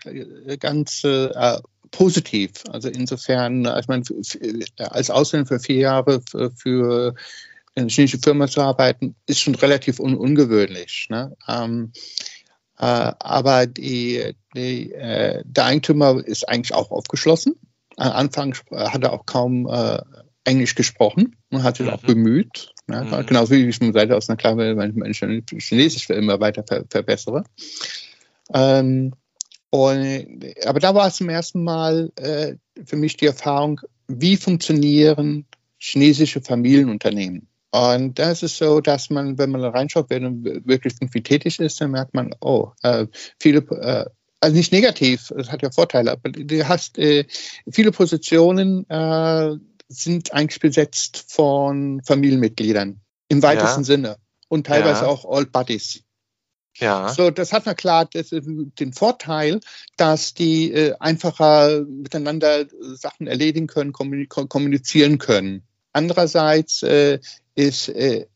ganz 0.58 1.04
äh, 1.04 1.58
positiv. 1.90 2.52
Also 2.70 2.88
insofern, 2.88 3.66
ich 3.78 3.88
meine, 3.88 4.04
als 4.78 5.10
Ausländer 5.10 5.48
für 5.48 5.60
vier 5.60 5.76
Jahre 5.76 6.22
für, 6.56 7.14
eine 7.74 7.88
chinesische 7.88 8.22
Firma 8.22 8.46
zu 8.48 8.60
arbeiten, 8.60 9.14
ist 9.26 9.40
schon 9.40 9.54
relativ 9.54 10.00
un 10.00 10.16
ungewöhnlich. 10.16 11.08
Ne? 11.10 11.36
Ähm, 11.48 11.92
äh, 12.78 13.12
aber 13.18 13.66
die, 13.66 14.34
die, 14.54 14.92
äh, 14.92 15.42
der 15.44 15.64
Eigentümer 15.64 16.22
ist 16.24 16.48
eigentlich 16.48 16.74
auch 16.74 16.90
aufgeschlossen. 16.90 17.56
Am 17.96 18.12
Anfang 18.12 18.56
hat 18.70 19.02
er 19.02 19.12
auch 19.12 19.26
kaum 19.26 19.68
äh, 19.68 20.00
Englisch 20.44 20.74
gesprochen 20.74 21.36
und 21.50 21.62
hat 21.62 21.76
sich 21.76 21.86
mhm. 21.86 21.92
auch 21.92 22.02
bemüht. 22.02 22.72
Ne? 22.86 23.04
Mhm. 23.04 23.26
Genauso 23.26 23.52
wie 23.52 23.68
ich 23.68 23.80
mir 23.80 23.92
Seite 23.92 24.16
aus 24.16 24.28
einer 24.28 24.36
Klappe 24.36 24.74
mein 24.74 25.12
Chinesisch 25.12 26.08
immer 26.10 26.40
weiter 26.40 26.64
ver 26.66 26.84
verbessere. 26.88 27.44
Ähm, 28.54 29.12
und, 29.70 30.44
aber 30.66 30.80
da 30.80 30.94
war 30.94 31.06
es 31.06 31.16
zum 31.16 31.28
ersten 31.28 31.62
Mal 31.62 32.12
äh, 32.16 32.54
für 32.84 32.96
mich 32.96 33.16
die 33.16 33.26
Erfahrung, 33.26 33.80
wie 34.08 34.36
funktionieren 34.36 35.46
chinesische 35.78 36.40
Familienunternehmen. 36.40 37.48
Und 37.70 38.18
da 38.18 38.32
ist 38.32 38.42
es 38.42 38.58
so, 38.58 38.80
dass 38.80 39.10
man, 39.10 39.38
wenn 39.38 39.50
man 39.50 39.62
reinschaut, 39.62 40.06
wer 40.08 40.20
wirklich 40.20 40.94
irgendwie 41.00 41.22
tätig 41.22 41.60
ist, 41.60 41.80
dann 41.80 41.92
merkt 41.92 42.14
man, 42.14 42.34
oh, 42.40 42.72
äh, 42.82 43.06
viele, 43.38 43.60
äh, 43.60 44.06
also 44.40 44.56
nicht 44.56 44.72
negativ, 44.72 45.30
es 45.36 45.52
hat 45.52 45.62
ja 45.62 45.70
Vorteile, 45.70 46.12
aber 46.12 46.30
du 46.30 46.68
hast 46.68 46.98
äh, 46.98 47.26
viele 47.70 47.92
Positionen 47.92 48.88
äh, 48.90 49.56
sind 49.88 50.32
eigentlich 50.32 50.60
besetzt 50.60 51.24
von 51.28 52.02
Familienmitgliedern 52.04 53.00
im 53.28 53.42
weitesten 53.42 53.80
ja. 53.80 53.84
Sinne 53.84 54.16
und 54.48 54.66
teilweise 54.66 55.02
ja. 55.02 55.06
auch 55.06 55.24
Old 55.24 55.52
Buddies. 55.52 56.02
Ja. 56.80 57.10
So, 57.10 57.30
das 57.30 57.52
hat 57.52 57.66
na 57.66 57.74
klar 57.74 58.06
das, 58.06 58.30
den 58.30 58.92
Vorteil, 58.92 59.60
dass 59.96 60.34
die 60.34 60.72
äh, 60.72 60.94
einfacher 60.98 61.84
miteinander 61.84 62.66
Sachen 62.94 63.26
erledigen 63.26 63.66
können, 63.66 63.92
kommunizieren 63.92 65.18
können. 65.18 65.62
Andererseits 65.92 66.82
äh, 66.82 67.20
ist, 67.54 67.88
äh, 67.88 68.26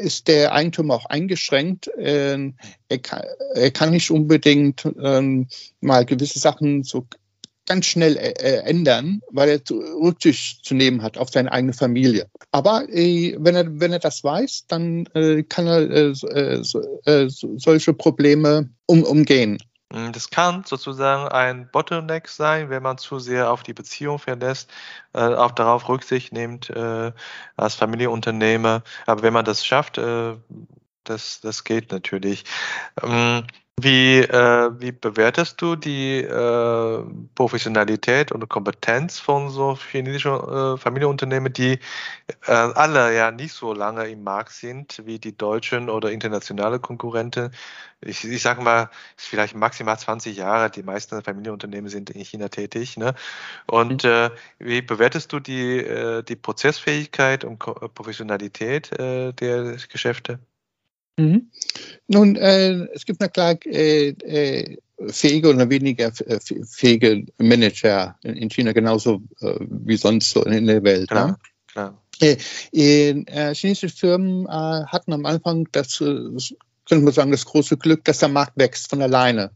ist 0.00 0.28
der 0.28 0.52
Eigentum 0.52 0.90
auch 0.90 1.06
eingeschränkt. 1.06 1.88
Äh, 1.88 2.52
er, 2.88 2.98
kann, 2.98 3.22
er, 3.54 3.70
kann, 3.72 3.90
nicht 3.90 4.10
unbedingt 4.10 4.86
ähm, 5.02 5.48
mal 5.80 6.04
gewisse 6.04 6.38
Sachen 6.38 6.84
so 6.84 7.06
ganz 7.66 7.86
schnell 7.86 8.16
äh, 8.16 8.30
äh, 8.30 8.62
ändern, 8.62 9.20
weil 9.30 9.48
er 9.48 9.60
Rücksicht 9.70 10.64
zu 10.64 10.74
nehmen 10.74 11.02
hat 11.02 11.18
auf 11.18 11.30
seine 11.30 11.52
eigene 11.52 11.72
Familie. 11.72 12.28
Aber 12.52 12.88
äh, 12.88 13.36
wenn, 13.38 13.54
er, 13.54 13.80
wenn 13.80 13.92
er 13.92 13.98
das 13.98 14.24
weiß, 14.24 14.66
dann 14.68 15.06
äh, 15.14 15.42
kann 15.42 15.66
er 15.66 15.90
äh, 15.90 16.62
äh, 17.04 17.28
solche 17.28 17.92
Probleme 17.92 18.70
um, 18.86 19.02
umgehen. 19.02 19.58
Mm, 19.92 20.12
das 20.12 20.30
kann 20.30 20.64
sozusagen 20.64 21.28
ein 21.28 21.68
Bottleneck 21.70 22.28
sein, 22.28 22.70
wenn 22.70 22.82
man 22.82 22.98
zu 22.98 23.18
sehr 23.18 23.50
auf 23.50 23.62
die 23.62 23.74
Beziehung 23.74 24.18
verlässt, 24.18 24.70
äh, 25.12 25.18
auch 25.18 25.52
darauf 25.52 25.88
Rücksicht 25.88 26.32
nimmt 26.32 26.70
äh, 26.70 27.12
als 27.56 27.74
Familienunternehmer. 27.74 28.82
Aber 29.06 29.22
wenn 29.22 29.32
man 29.32 29.44
das 29.44 29.64
schafft, 29.64 29.98
äh, 29.98 30.34
das, 31.04 31.40
das 31.40 31.64
geht 31.64 31.92
natürlich. 31.92 32.44
Ähm, 33.02 33.44
wie, 33.78 34.20
äh, 34.20 34.70
wie 34.80 34.92
bewertest 34.92 35.60
du 35.60 35.76
die 35.76 36.22
äh, 36.22 37.04
Professionalität 37.34 38.32
und 38.32 38.48
Kompetenz 38.48 39.18
von 39.18 39.50
so 39.50 39.76
chinesischen 39.76 40.32
äh, 40.32 40.78
Familienunternehmen, 40.78 41.52
die 41.52 41.78
äh, 42.46 42.52
alle 42.52 43.14
ja 43.14 43.30
nicht 43.30 43.52
so 43.52 43.74
lange 43.74 44.08
im 44.08 44.24
Markt 44.24 44.52
sind 44.52 45.02
wie 45.04 45.18
die 45.18 45.36
deutschen 45.36 45.90
oder 45.90 46.10
internationale 46.10 46.80
Konkurrenten? 46.80 47.50
Ich, 48.00 48.24
ich 48.24 48.42
sage 48.42 48.62
mal, 48.62 48.90
vielleicht 49.16 49.54
maximal 49.54 49.98
20 49.98 50.36
Jahre. 50.36 50.70
Die 50.70 50.82
meisten 50.82 51.22
Familienunternehmen 51.22 51.90
sind 51.90 52.10
in 52.10 52.24
China 52.24 52.48
tätig. 52.48 52.96
Ne? 52.96 53.14
Und 53.66 54.04
mhm. 54.04 54.10
äh, 54.10 54.30
wie 54.58 54.82
bewertest 54.82 55.32
du 55.32 55.40
die, 55.40 55.78
äh, 55.78 56.22
die 56.22 56.36
Prozessfähigkeit 56.36 57.44
und 57.44 57.58
Ko 57.58 57.74
Professionalität 57.74 58.90
der 58.98 59.76
Geschäfte? 59.90 60.38
Mhm. 61.16 61.50
Nun, 62.08 62.36
äh, 62.36 62.86
es 62.94 63.06
gibt 63.06 63.20
na 63.20 63.28
klar 63.28 63.56
äh, 63.64 64.08
äh, 64.08 64.76
fähige 65.08 65.50
oder 65.50 65.68
weniger 65.70 66.12
äh, 66.26 66.38
fähige 66.64 67.26
Manager 67.38 68.16
in 68.22 68.48
China, 68.50 68.72
genauso 68.72 69.22
äh, 69.40 69.58
wie 69.60 69.96
sonst 69.96 70.30
so 70.30 70.44
in 70.44 70.66
der 70.66 70.82
Welt. 70.82 71.08
Klar, 71.08 71.28
ne? 71.28 71.36
klar. 71.66 72.02
Äh, 72.20 72.36
chinesische 73.54 73.90
Firmen 73.90 74.48
hatten 74.48 75.12
am 75.12 75.26
Anfang 75.26 75.68
das, 75.72 75.98
könnte 75.98 77.04
man 77.04 77.12
sagen, 77.12 77.30
das 77.30 77.44
große 77.44 77.76
Glück, 77.76 78.04
dass 78.04 78.18
der 78.18 78.30
Markt 78.30 78.56
wächst 78.56 78.88
von 78.88 79.02
alleine. 79.02 79.50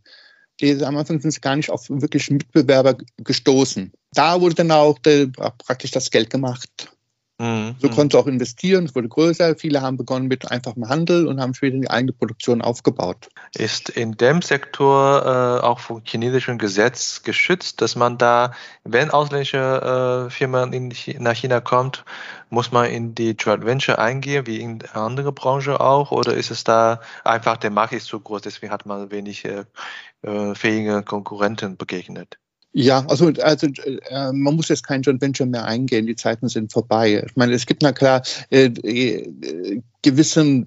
Die, 0.61 0.85
am 0.85 0.99
Anfang 0.99 1.21
sind 1.21 1.31
sie 1.31 1.41
gar 1.41 1.57
nicht 1.57 1.71
auf 1.71 1.89
wirklich 1.89 2.31
Mitbewerber 2.31 2.99
gestoßen. 3.17 3.93
Da 4.13 4.43
wurde 4.43 4.57
dann 4.57 4.71
auch 4.73 4.99
der, 4.99 5.29
praktisch 5.29 5.93
das 5.93 6.11
Geld 6.11 6.29
gemacht. 6.29 6.69
Mhm. 7.41 7.77
So 7.79 7.89
konnte 7.89 8.19
auch 8.19 8.27
investieren, 8.27 8.85
es 8.85 8.95
wurde 8.95 9.09
größer. 9.09 9.57
Viele 9.57 9.81
haben 9.81 9.97
begonnen 9.97 10.29
mit 10.29 10.51
einfachem 10.51 10.87
Handel 10.91 11.27
und 11.27 11.41
haben 11.41 11.55
später 11.55 11.79
die 11.79 11.89
eigene 11.89 12.13
Produktion 12.13 12.61
aufgebaut. 12.61 13.31
Ist 13.57 13.89
in 13.89 14.13
dem 14.13 14.43
Sektor 14.43 15.25
äh, 15.25 15.65
auch 15.65 15.81
vom 15.81 16.03
chinesischen 16.05 16.59
Gesetz 16.59 17.23
geschützt, 17.23 17.81
dass 17.81 17.97
man 17.97 18.19
da, 18.19 18.53
wenn 18.85 19.09
ausländische 19.09 20.27
äh, 20.27 20.31
Firmen 20.31 20.75
in, 20.75 20.93
nach 21.19 21.35
China 21.35 21.63
kommt, 21.63 22.05
muss 22.51 22.73
man 22.73 22.91
in 22.91 23.15
die 23.15 23.31
Joint 23.31 23.65
Venture 23.65 23.99
eingehen, 23.99 24.47
wie 24.47 24.61
in 24.61 24.83
andere 24.93 25.33
Branchen 25.33 25.79
auch? 25.79 26.11
Oder 26.11 26.35
ist 26.35 26.51
es 26.51 26.63
da 26.63 27.01
einfach, 27.25 27.57
der 27.57 27.71
Markt 27.71 27.95
ist 27.95 28.05
zu 28.05 28.21
groß, 28.21 28.43
deswegen 28.43 28.71
hat 28.71 28.85
man 28.85 29.11
wenig 29.11 29.47
äh, 29.47 29.65
äh 30.21 30.55
fähige 30.55 31.03
Konkurrenten 31.03 31.79
begegnet? 31.79 32.39
Ja, 32.73 33.05
also, 33.09 33.33
also 33.43 33.67
äh, 33.67 34.33
man 34.33 34.55
muss 34.55 34.69
jetzt 34.69 34.87
kein 34.87 35.03
Joint 35.03 35.21
Venture 35.21 35.47
mehr 35.47 35.65
eingehen, 35.65 36.07
die 36.07 36.15
Zeiten 36.15 36.49
sind 36.49 36.73
vorbei. 36.73 37.25
Ich 37.27 37.37
meine, 37.37 37.53
es 37.53 37.67
gibt 37.67 37.83
na 37.83 37.93
klar 37.93 38.23
äh, 38.51 38.67
äh, 38.67 39.83
gewisse 40.03 40.67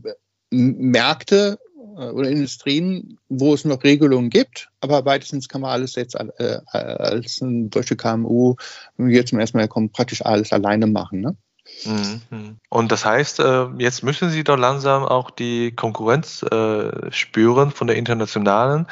Märkte 0.50 1.60
äh, 1.98 2.10
oder 2.10 2.30
Industrien, 2.30 3.18
wo 3.30 3.54
es 3.54 3.64
noch 3.64 3.84
Regelungen 3.86 4.30
gibt, 4.30 4.70
aber 4.82 5.06
weitestens 5.06 5.48
kann 5.48 5.62
man 5.62 5.72
alles 5.72 5.96
jetzt 5.96 6.16
äh, 6.16 6.60
als 6.66 7.40
ein 7.40 7.70
deutsche 7.70 7.96
KMU, 7.96 8.56
jetzt 8.98 9.30
zum 9.30 9.40
ersten 9.40 9.58
Mal 9.58 9.70
kommen, 9.70 9.90
praktisch 9.90 10.26
alles 10.26 10.52
alleine 10.52 10.88
machen. 10.88 11.22
Ne? 11.22 11.38
Mhm. 11.86 12.60
Und 12.70 12.92
das 12.92 13.06
heißt, 13.06 13.40
äh, 13.40 13.68
jetzt 13.78 14.04
müssen 14.04 14.30
Sie 14.30 14.44
doch 14.44 14.58
langsam 14.58 15.04
auch 15.04 15.32
die 15.32 15.76
Konkurrenz 15.76 16.44
äh, 16.44 17.12
spüren 17.12 17.72
von 17.72 17.88
der 17.88 17.96
internationalen. 17.96 18.88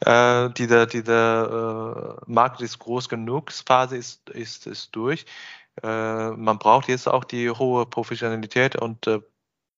Äh, 0.00 0.50
dieser 0.50 0.86
dieser 0.86 2.18
Markt 2.26 2.60
ist 2.60 2.78
groß 2.78 3.08
genug, 3.08 3.52
Phase 3.52 3.96
ist, 3.96 4.30
ist, 4.30 4.66
ist 4.66 4.94
durch. 4.94 5.26
Man 5.82 6.58
braucht 6.58 6.88
jetzt 6.88 7.06
auch 7.06 7.24
die 7.24 7.50
hohe 7.50 7.84
Professionalität 7.84 8.76
und 8.76 9.06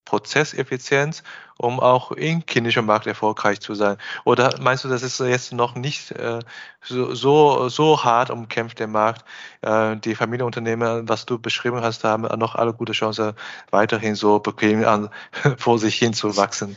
Prozesseffizienz, 0.09 1.23
um 1.59 1.81
auch 1.81 2.12
im 2.12 2.42
chinesischen 2.49 2.87
Markt 2.87 3.07
erfolgreich 3.07 3.61
zu 3.61 3.75
sein? 3.75 3.99
Oder 4.25 4.55
meinst 4.61 4.85
du, 4.85 4.88
das 4.88 5.03
ist 5.03 5.21
jetzt 5.21 5.53
noch 5.53 5.75
nicht 5.75 6.12
äh, 6.12 6.38
so, 6.83 7.14
so, 7.14 7.68
so 7.68 8.05
hart 8.05 8.31
umkämpft, 8.31 8.79
der 8.79 8.87
Markt? 8.87 9.25
Äh, 9.61 9.97
die 9.97 10.14
Familienunternehmer, 10.14 11.07
was 11.07 11.27
du 11.27 11.38
beschrieben 11.38 11.83
hast, 11.83 12.05
haben 12.05 12.23
noch 12.38 12.55
alle 12.55 12.73
gute 12.73 12.92
Chance, 12.92 13.35
weiterhin 13.71 14.14
so 14.14 14.38
bequem 14.38 14.83
an, 14.85 15.11
vor 15.59 15.79
sich 15.79 15.97
hin 15.97 16.14
zu 16.14 16.37
wachsen? 16.38 16.77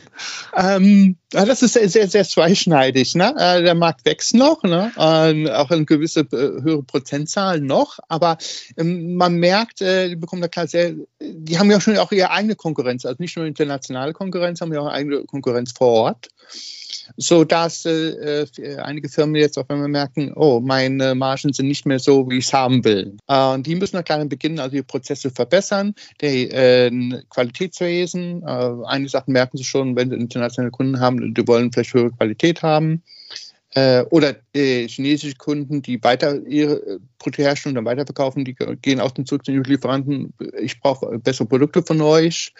Ähm, 0.54 1.16
das 1.30 1.62
ist 1.62 1.72
sehr, 1.72 1.88
sehr, 1.88 2.08
sehr 2.08 2.24
zweischneidig. 2.24 3.14
Ne? 3.14 3.34
Äh, 3.38 3.62
der 3.62 3.74
Markt 3.74 4.04
wächst 4.04 4.34
noch, 4.34 4.62
ne? 4.62 4.92
Ähm, 4.98 5.48
auch 5.48 5.70
in 5.70 5.86
gewisse 5.86 6.20
äh, 6.20 6.62
höhere 6.62 6.82
Prozentzahlen 6.82 7.64
noch, 7.64 7.98
aber 8.08 8.36
ähm, 8.76 9.14
man 9.14 9.36
merkt, 9.36 9.80
äh, 9.80 10.10
die 10.10 10.16
bekommen 10.16 10.42
da 10.42 10.48
klar 10.48 10.66
sehr, 10.66 10.92
die 11.20 11.58
haben 11.58 11.70
ja 11.70 11.80
schon 11.80 11.96
auch 11.96 12.12
ihre 12.12 12.30
eigene 12.30 12.56
Konkurrenz, 12.56 13.06
also 13.06 13.21
nicht 13.22 13.36
nur 13.36 13.46
internationale 13.46 14.12
Konkurrenz, 14.12 14.60
haben 14.60 14.72
ja 14.72 14.80
auch 14.80 14.92
eigene 14.92 15.24
Konkurrenz 15.24 15.72
vor 15.72 15.88
Ort. 15.88 16.28
So 17.16 17.44
dass 17.44 17.84
äh, 17.84 18.42
äh, 18.42 18.76
einige 18.76 19.08
Firmen 19.08 19.36
jetzt 19.36 19.58
auf 19.58 19.68
einmal 19.70 19.88
merken, 19.88 20.32
oh, 20.34 20.60
meine 20.60 21.14
Margen 21.14 21.52
sind 21.52 21.66
nicht 21.66 21.86
mehr 21.86 21.98
so, 21.98 22.28
wie 22.30 22.38
ich 22.38 22.46
es 22.46 22.52
haben 22.52 22.84
will. 22.84 23.16
Äh, 23.28 23.58
die 23.60 23.74
müssen 23.74 24.02
klein 24.04 24.28
beginnen, 24.28 24.60
also 24.60 24.76
die 24.76 24.82
Prozesse 24.82 25.30
verbessern, 25.30 25.94
die 26.20 26.48
äh, 26.50 26.90
Qualitätswesen. 27.28 28.42
Äh, 28.42 28.70
einige 28.86 29.10
Sachen 29.10 29.32
merken 29.32 29.56
sie 29.56 29.64
schon, 29.64 29.96
wenn 29.96 30.10
sie 30.10 30.16
internationale 30.16 30.70
Kunden 30.70 31.00
haben, 31.00 31.34
die 31.34 31.48
wollen 31.48 31.72
vielleicht 31.72 31.94
höhere 31.94 32.12
Qualität 32.12 32.62
haben. 32.62 33.02
Äh, 33.74 34.02
oder 34.10 34.36
äh, 34.54 34.86
chinesische 34.86 35.36
Kunden, 35.36 35.82
die 35.82 36.02
weiter 36.02 36.44
ihre 36.46 36.74
äh, 36.74 36.98
Produkte 37.18 37.42
herstellen 37.42 37.76
und 37.76 37.84
dann 37.84 37.90
weiterverkaufen, 37.90 38.44
die 38.44 38.54
gehen 38.54 39.00
auch 39.00 39.12
zurück 39.12 39.44
zu 39.44 39.52
den 39.52 39.64
Lieferanten. 39.64 40.34
Ich 40.60 40.80
brauche 40.80 41.18
bessere 41.18 41.46
Produkte 41.46 41.82
von 41.82 42.00
euch. 42.00 42.52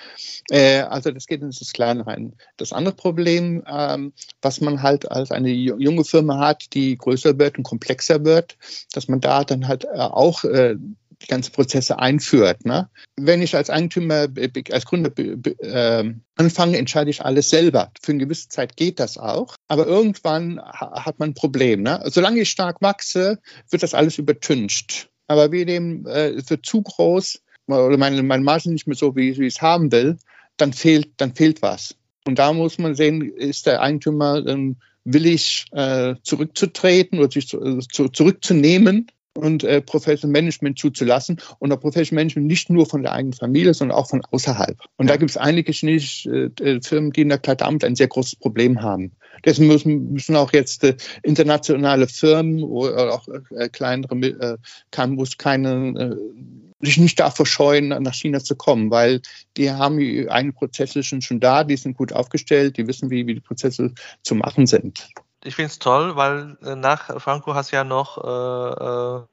Äh, 0.50 0.80
also 0.80 1.10
das 1.10 1.26
geht 1.26 1.42
in 1.42 1.48
das 1.50 1.72
Kleine 1.72 2.06
rein. 2.06 2.34
Das 2.56 2.72
andere 2.72 2.94
Problem, 2.94 3.62
ähm, 3.70 4.12
was 4.40 4.60
man 4.60 4.82
halt 4.82 5.10
als 5.10 5.30
eine 5.30 5.50
junge 5.50 6.04
Firma 6.04 6.38
hat, 6.38 6.72
die 6.74 6.96
größer 6.96 7.38
wird 7.38 7.58
und 7.58 7.64
komplexer 7.64 8.24
wird, 8.24 8.56
dass 8.92 9.08
man 9.08 9.20
da 9.20 9.44
dann 9.44 9.68
halt 9.68 9.84
äh, 9.84 9.98
auch 9.98 10.44
ganzen 11.28 11.52
Prozesse 11.52 11.98
einführt. 11.98 12.64
Ne? 12.64 12.88
Wenn 13.16 13.42
ich 13.42 13.54
als 13.56 13.70
Eigentümer, 13.70 14.28
als 14.70 14.84
Gründer 14.84 15.10
äh, 15.16 16.14
anfange, 16.36 16.78
entscheide 16.78 17.10
ich 17.10 17.24
alles 17.24 17.50
selber. 17.50 17.90
Für 18.02 18.12
eine 18.12 18.24
gewisse 18.24 18.48
Zeit 18.48 18.76
geht 18.76 19.00
das 19.00 19.18
auch, 19.18 19.56
aber 19.68 19.86
irgendwann 19.86 20.60
hat 20.60 21.18
man 21.18 21.30
ein 21.30 21.34
Problem. 21.34 21.82
Ne? 21.82 22.02
Solange 22.06 22.40
ich 22.40 22.50
stark 22.50 22.80
wachse, 22.80 23.38
wird 23.70 23.82
das 23.82 23.94
alles 23.94 24.18
übertüncht. 24.18 25.08
Aber 25.26 25.52
wir 25.52 25.64
nehmen, 25.64 26.06
äh, 26.06 26.34
wird 26.48 26.66
zu 26.66 26.82
groß 26.82 27.40
oder 27.66 27.96
meine, 27.96 28.22
meine 28.22 28.42
Marge 28.42 28.70
nicht 28.70 28.86
mehr 28.86 28.96
so, 28.96 29.16
wie, 29.16 29.36
wie 29.38 29.46
ich 29.46 29.54
es 29.54 29.62
haben 29.62 29.92
will, 29.92 30.18
dann 30.56 30.72
fehlt, 30.72 31.12
dann 31.16 31.34
fehlt 31.34 31.62
was. 31.62 31.94
Und 32.26 32.38
da 32.38 32.52
muss 32.52 32.78
man 32.78 32.94
sehen, 32.94 33.22
ist 33.22 33.66
der 33.66 33.80
Eigentümer 33.80 34.46
ähm, 34.46 34.76
willig, 35.04 35.66
äh, 35.72 36.14
zurückzutreten 36.22 37.18
oder 37.18 37.30
sich 37.30 37.48
zu, 37.48 37.60
äh, 37.60 37.78
zu, 37.80 38.08
zurückzunehmen 38.08 39.10
und 39.34 39.64
äh, 39.64 39.80
Professional 39.80 40.32
Management 40.32 40.78
zuzulassen 40.78 41.38
und 41.58 41.72
auch 41.72 41.80
Professional 41.80 42.22
Management 42.22 42.46
nicht 42.46 42.70
nur 42.70 42.86
von 42.86 43.02
der 43.02 43.12
eigenen 43.12 43.32
Familie, 43.32 43.74
sondern 43.74 43.96
auch 43.96 44.08
von 44.08 44.22
außerhalb. 44.30 44.78
Und 44.96 45.08
da 45.08 45.16
gibt 45.16 45.30
es 45.30 45.36
einige 45.36 45.72
chinesische 45.72 46.50
äh, 46.60 46.80
Firmen, 46.82 47.12
die 47.12 47.22
in 47.22 47.28
der 47.28 47.42
Tat 47.42 47.60
damit 47.60 47.84
ein 47.84 47.96
sehr 47.96 48.08
großes 48.08 48.36
Problem 48.36 48.82
haben. 48.82 49.12
Deswegen 49.44 49.68
müssen, 49.68 50.12
müssen 50.12 50.36
auch 50.36 50.52
jetzt 50.52 50.84
äh, 50.84 50.96
internationale 51.22 52.08
Firmen 52.08 52.62
oder 52.62 53.14
auch 53.14 53.26
äh, 53.56 53.68
kleinere 53.68 54.14
äh, 54.14 54.56
kann, 54.90 55.14
muss 55.14 55.38
keine 55.38 56.16
äh, 56.80 56.84
sich 56.84 56.98
nicht 56.98 57.20
davor 57.20 57.46
scheuen, 57.46 57.88
nach 57.88 58.14
China 58.14 58.40
zu 58.40 58.56
kommen, 58.56 58.90
weil 58.90 59.20
die 59.56 59.70
haben 59.70 59.98
die 59.98 60.28
eigenen 60.28 60.52
Prozesse 60.52 61.04
schon, 61.04 61.22
schon 61.22 61.38
da, 61.38 61.62
die 61.62 61.76
sind 61.76 61.96
gut 61.96 62.12
aufgestellt, 62.12 62.76
die 62.76 62.88
wissen, 62.88 63.08
wie, 63.08 63.26
wie 63.28 63.34
die 63.34 63.40
Prozesse 63.40 63.92
zu 64.22 64.34
machen 64.34 64.66
sind 64.66 65.08
ich 65.44 65.56
finde 65.56 65.70
es 65.70 65.78
toll, 65.78 66.16
weil 66.16 66.56
äh, 66.64 66.76
nach 66.76 67.20
Franco 67.20 67.54
hast 67.54 67.70
ja 67.72 67.84
noch 67.84 68.18
äh, 68.18 68.84
äh, 68.84 69.26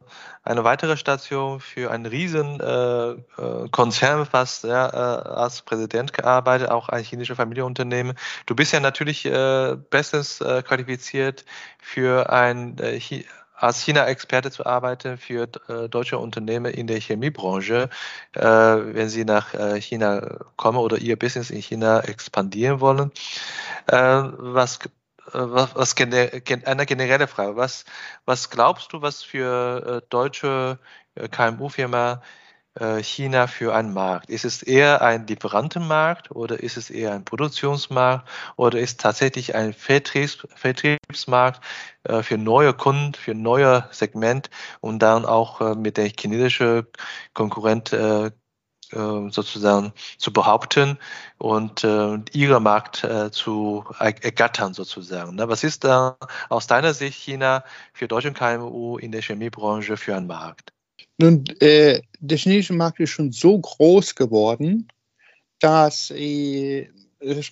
eine 0.44 0.64
weitere 0.64 0.98
Station 0.98 1.60
für 1.60 1.92
einen 1.92 2.06
riesen 2.06 2.60
äh, 2.60 3.12
äh 3.12 3.70
Konzern 3.72 4.26
fast 4.26 4.64
ja, 4.64 4.88
äh, 4.88 5.30
als 5.30 5.62
Präsident 5.62 6.14
gearbeitet, 6.14 6.70
auch 6.70 6.90
ein 6.90 7.04
chinesisches 7.04 7.38
Familienunternehmen. 7.38 8.16
Du 8.46 8.56
bist 8.56 8.74
ja 8.74 8.80
natürlich 8.80 9.24
bestens 9.90 10.40
qualifiziert 10.40 11.46
für 11.80 12.32
ein 12.32 12.76
als 13.56 13.82
China-Experte 13.82 14.52
zu 14.52 14.66
arbeiten 14.66 15.18
für 15.18 15.48
deutsche 15.48 16.18
Unternehmen 16.18 16.72
in 16.74 16.88
der 16.88 17.00
Chemiebranche, 17.00 17.90
wenn 18.34 19.10
sie 19.10 19.26
nach 19.26 19.54
China 19.80 20.40
kommen 20.56 20.78
oder 20.78 20.98
ihr 20.98 21.18
Business 21.18 21.50
in 21.50 21.62
China 21.62 22.00
expandieren 22.02 22.80
wollen. 22.80 23.12
was 23.88 24.80
äh, 25.34 25.52
was, 25.52 25.76
was 25.76 25.96
eine 25.98 26.86
generelle 26.86 27.28
Frage. 27.28 27.56
Was, 27.56 27.86
was 28.26 28.50
glaubst 28.50 28.94
du, 28.94 29.02
was 29.02 29.24
für 29.24 30.02
äh, 30.04 30.08
deutsche 30.10 30.80
äh, 31.16 31.28
KMU-Firma 31.28 32.22
China 33.02 33.48
für 33.48 33.76
einen 33.76 33.94
Markt? 33.94 34.30
Ist 34.30 34.46
es 34.46 34.64
eher 34.64 35.02
ein 35.02 35.28
Lieferantenmarkt 35.28 36.32
oder 36.32 36.62
ist 36.62 36.78
es 36.78 36.90
eher 36.90 37.14
ein 37.14 37.26
Produktionsmarkt 37.26 38.30
oder 38.56 38.80
ist 38.80 39.02
tatsächlich 39.02 39.54
ein 39.54 39.74
Vertriebs, 39.74 40.48
Vertriebsmarkt 40.56 41.62
für 42.22 42.38
neue 42.38 42.74
Kunden, 42.74 43.16
für 43.16 43.34
neue 43.34 43.90
Segment 43.92 44.50
und 44.80 45.00
dann 45.00 45.26
auch 45.26 45.76
mit 45.76 45.98
der 45.98 46.10
chinesischen 46.18 46.88
Konkurrent 47.34 47.92
sozusagen 48.92 49.94
zu 50.18 50.34
behaupten 50.34 50.98
und 51.38 51.84
äh, 51.84 52.18
ihre 52.34 52.60
Markt 52.60 53.04
äh, 53.04 53.32
zu 53.32 53.86
ergattern 54.00 54.74
sozusagen. 54.74 55.36
Ne? 55.36 55.48
Was 55.48 55.64
ist 55.64 55.84
da 55.84 56.18
aus 56.50 56.68
deiner 56.68 56.94
Sicht 56.94 57.18
China 57.18 57.64
für 57.94 58.08
deutsche 58.08 58.34
KMU 58.34 58.98
in 58.98 59.12
der 59.12 59.22
Chemiebranche 59.22 59.98
für 59.98 60.16
ein 60.16 60.28
Markt? 60.28 60.74
Nun, 61.18 61.44
äh, 61.60 62.02
der 62.20 62.38
chinesische 62.38 62.74
Markt 62.74 63.00
ist 63.00 63.12
schon 63.12 63.32
so 63.32 63.60
groß 63.60 64.16
geworden, 64.16 64.88
dass 65.60 66.12
äh, 66.12 66.90
es 67.20 67.52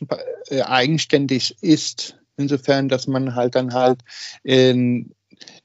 äh, 0.50 0.62
eigenständig 0.62 1.62
ist. 1.62 2.18
Insofern, 2.38 2.88
dass 2.88 3.08
man 3.08 3.36
halt 3.36 3.56
dann 3.56 3.74
halt 3.74 4.04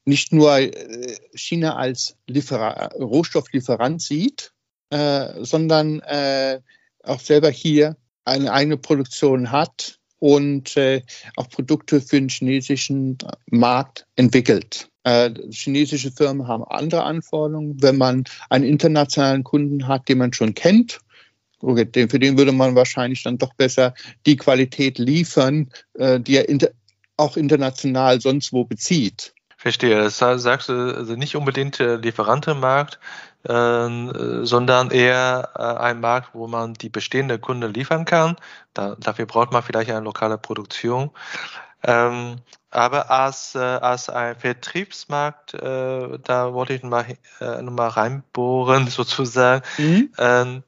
nicht 0.04 0.32
nur 0.32 0.58
äh, 0.58 1.16
China 1.34 1.76
als 1.76 2.16
Liefer 2.26 2.90
Rohstofflieferant 2.94 4.02
sieht, 4.02 4.51
äh, 4.92 5.42
sondern 5.42 6.00
äh, 6.00 6.60
auch 7.02 7.20
selber 7.20 7.48
hier 7.48 7.96
eine 8.26 8.52
eigene 8.52 8.76
Produktion 8.76 9.50
hat 9.50 9.98
und 10.18 10.76
äh, 10.76 11.02
auch 11.36 11.48
Produkte 11.48 12.00
für 12.02 12.20
den 12.20 12.28
chinesischen 12.28 13.16
Markt 13.46 14.06
entwickelt. 14.16 14.90
Äh, 15.04 15.30
chinesische 15.50 16.12
Firmen 16.12 16.46
haben 16.46 16.64
andere 16.64 17.04
Anforderungen. 17.04 17.82
Wenn 17.82 17.96
man 17.96 18.24
einen 18.50 18.64
internationalen 18.64 19.44
Kunden 19.44 19.88
hat, 19.88 20.08
den 20.10 20.18
man 20.18 20.34
schon 20.34 20.54
kennt, 20.54 21.00
okay, 21.60 22.06
für 22.08 22.18
den 22.18 22.36
würde 22.36 22.52
man 22.52 22.76
wahrscheinlich 22.76 23.22
dann 23.22 23.38
doch 23.38 23.54
besser 23.54 23.94
die 24.26 24.36
Qualität 24.36 24.98
liefern, 24.98 25.70
äh, 25.94 26.20
die 26.20 26.36
er 26.36 26.48
inter 26.50 26.68
auch 27.16 27.36
international 27.36 28.20
sonst 28.20 28.52
wo 28.52 28.64
bezieht. 28.64 29.34
Verstehe. 29.56 29.96
Das 29.96 30.18
sagst 30.18 30.68
du 30.68 30.72
also 30.72 31.14
nicht 31.14 31.36
unbedingt 31.36 31.78
Lieferantenmarkt, 31.78 32.98
äh, 33.44 34.44
sondern 34.44 34.90
eher 34.90 35.50
äh, 35.56 35.62
ein 35.62 36.00
Markt, 36.00 36.30
wo 36.34 36.46
man 36.46 36.74
die 36.74 36.88
bestehende 36.88 37.38
Kunde 37.38 37.66
liefern 37.66 38.04
kann. 38.04 38.36
Da, 38.74 38.96
dafür 38.98 39.26
braucht 39.26 39.52
man 39.52 39.62
vielleicht 39.62 39.90
eine 39.90 40.00
lokale 40.00 40.38
Produktion. 40.38 41.10
Ähm, 41.84 42.36
aber 42.70 43.10
als, 43.10 43.54
äh, 43.54 43.58
als 43.58 44.08
ein 44.08 44.36
Vertriebsmarkt, 44.38 45.54
äh, 45.54 46.18
da 46.22 46.54
wollte 46.54 46.72
ich 46.72 46.82
mal, 46.82 47.04
äh, 47.40 47.60
noch 47.62 47.72
mal 47.72 47.88
reinbohren 47.88 48.86
sozusagen. 48.88 49.62
Mhm. 49.78 50.12
Ähm, 50.18 50.62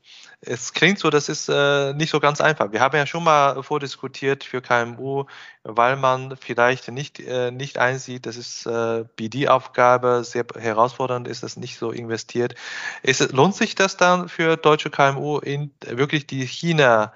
es 0.47 0.73
klingt 0.73 0.99
so, 0.99 1.11
das 1.11 1.29
ist 1.29 1.49
äh, 1.49 1.93
nicht 1.95 2.11
so 2.11 2.21
ganz 2.21 2.41
einfach. 2.41 2.73
Wir 2.73 2.81
haben 2.81 2.97
ja 2.97 3.07
schon 3.07 3.25
mal 3.25 3.63
vordiskutiert 3.63 4.45
für 4.45 4.61
KMU, 4.63 5.25
weil 5.63 5.97
man 5.97 6.37
vielleicht 6.37 6.89
nicht, 6.91 7.21
äh, 7.21 7.51
nicht 7.51 7.79
einsieht, 7.79 8.27
das 8.27 8.37
ist 8.37 8.67
äh, 8.67 9.05
BD-Aufgabe, 9.17 10.23
sehr 10.25 10.45
herausfordernd 10.59 11.29
ist, 11.29 11.43
das 11.43 11.57
nicht 11.57 11.79
so 11.79 11.91
investiert. 11.91 12.55
Ist, 13.03 13.33
lohnt 13.33 13.55
sich 13.55 13.75
das 13.75 13.97
dann 13.97 14.29
für 14.29 14.57
deutsche 14.57 14.91
KMU 14.91 15.39
in 15.39 15.71
wirklich 15.87 16.27
die 16.27 16.47
China- 16.47 17.13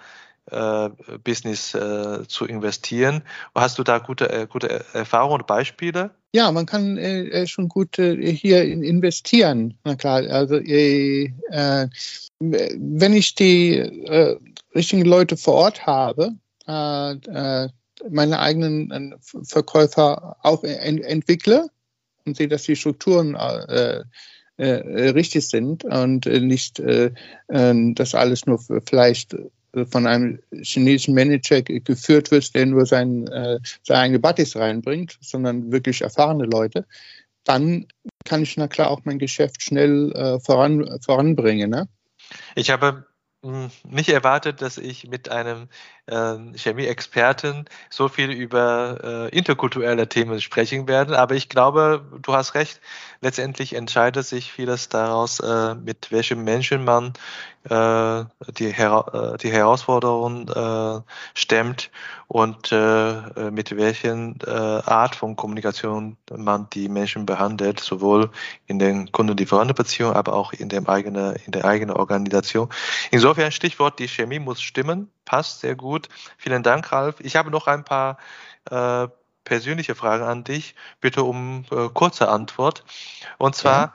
äh, 0.51 0.89
Business 1.25 1.75
äh, 1.75 2.27
zu 2.27 2.47
investieren. 2.47 3.23
Hast 3.55 3.79
du 3.79 3.83
da 3.85 3.99
gute, 3.99 4.31
äh, 4.31 4.47
gute 4.47 4.83
Erfahrungen 4.95 5.43
und 5.43 5.47
Beispiele? 5.47 6.11
Ja, 6.35 6.53
man 6.53 6.67
kann 6.67 6.99
äh, 6.99 7.47
schon 7.47 7.69
gut 7.69 7.99
äh, 7.99 8.33
hier 8.33 8.63
investieren. 8.65 9.79
Na 9.85 9.95
klar, 9.95 10.23
also 10.29 10.57
äh, 10.57 11.33
wenn 12.39 13.13
ich 13.15 13.35
die 13.35 13.77
äh, 13.77 14.37
richtigen 14.75 15.07
Leute 15.07 15.37
vor 15.39 15.55
Ort 15.55 15.87
habe, 15.87 16.35
äh, 16.67 17.13
äh, 17.13 17.69
meine 18.11 18.39
eigenen 18.41 18.91
äh, 18.91 19.17
Verkäufer 19.45 20.37
auch 20.43 20.63
ent 20.65 21.03
entwickle 21.03 21.69
und 22.27 22.37
sehe, 22.37 22.49
dass 22.49 22.65
die 22.65 22.77
Strukturen 22.77 23.35
äh, 23.35 24.05
äh, 24.59 25.09
richtig 25.11 25.49
sind 25.49 25.85
und 25.85 26.27
nicht 26.27 26.81
das 26.81 28.15
alles 28.15 28.47
nur 28.47 28.61
vielleicht 28.85 29.37
von 29.91 30.07
einem 30.07 30.41
chinesischen 30.63 31.15
Manager 31.15 31.63
geführt 31.63 32.31
wird, 32.31 32.55
der 32.55 32.67
nur 32.67 32.87
sein, 32.87 33.27
seine 33.83 34.01
eigenen 34.01 34.23
Buddies 34.23 34.57
reinbringt, 34.57 35.19
sondern 35.21 35.71
wirklich 35.71 36.01
erfahrene 36.01 36.45
Leute, 36.45 36.87
dann 37.45 37.87
kann 38.25 38.43
ich 38.43 38.57
na 38.57 38.69
klar 38.69 38.91
auch 38.91 39.01
mein 39.05 39.19
Geschäft 39.19 39.63
schnell 39.63 40.41
voran, 40.43 40.99
voranbringen. 41.03 41.71
Ne? 41.71 41.89
Ich 42.55 42.71
habe 42.71 43.07
hm, 43.45 43.71
nicht 43.85 44.09
erwartet, 44.09 44.63
dass 44.63 44.79
ich 44.79 45.09
mit 45.09 45.29
einem 45.29 45.65
äh, 45.65 45.67
Chemie-Experten 46.57 47.67
so 47.91 48.09
viel 48.09 48.31
über 48.31 49.29
äh, 49.33 49.37
interkulturelle 49.37 50.09
Themen 50.09 50.41
sprechen 50.41 50.89
werde, 50.89 51.19
aber 51.19 51.35
ich 51.35 51.49
glaube, 51.49 52.05
du 52.23 52.35
hast 52.35 52.55
recht. 52.55 52.81
Letztendlich 53.21 53.75
entscheidet 53.75 54.25
sich 54.25 54.53
vieles 54.53 54.89
daraus, 54.89 55.41
äh, 55.41 55.75
mit 55.75 56.13
welchem 56.13 56.45
Menschen 56.45 56.85
man 56.85 57.15
äh, 57.65 58.25
die, 58.53 58.73
Her 58.73 59.33
äh, 59.35 59.39
die 59.39 59.51
Herausforderungen 59.51 60.47
stemmt 61.35 61.91
und 62.29 62.71
mit 62.71 63.77
welchen 63.77 64.39
Art 64.47 65.15
von 65.15 65.35
Kommunikation 65.35 66.17
man 66.31 66.69
die 66.71 66.89
Menschen 66.89 67.27
behandelt, 67.27 67.81
sowohl 67.81 68.31
in 68.67 68.79
den 68.79 69.11
Kunden-Lieferanten-Beziehungen, 69.11 70.15
aber 70.15 70.35
auch 70.35 70.53
in, 70.53 70.69
dem 70.69 70.87
eigene, 70.89 71.37
in 71.47 71.53
der 71.53 71.65
eigenen 71.65 71.97
Organisation. 71.97 72.69
Insofern 73.11 73.51
Stichwort, 73.51 73.99
die 73.99 74.09
Chemie 74.09 74.39
muss 74.39 74.61
stimmen, 74.61 75.11
passt 75.29 75.61
sehr 75.61 75.77
gut. 75.77 76.09
Vielen 76.39 76.63
Dank, 76.63 76.91
Ralf. 76.91 77.21
Ich 77.21 77.37
habe 77.37 77.51
noch 77.51 77.67
ein 77.67 77.85
paar 77.85 78.17
persönliche 79.49 79.95
Frage 79.95 80.27
an 80.27 80.45
dich. 80.45 80.77
Bitte 81.01 81.25
um 81.25 81.65
äh, 81.73 81.89
kurze 81.89 82.29
Antwort. 82.29 82.85
Und 83.39 83.57
zwar, 83.57 83.95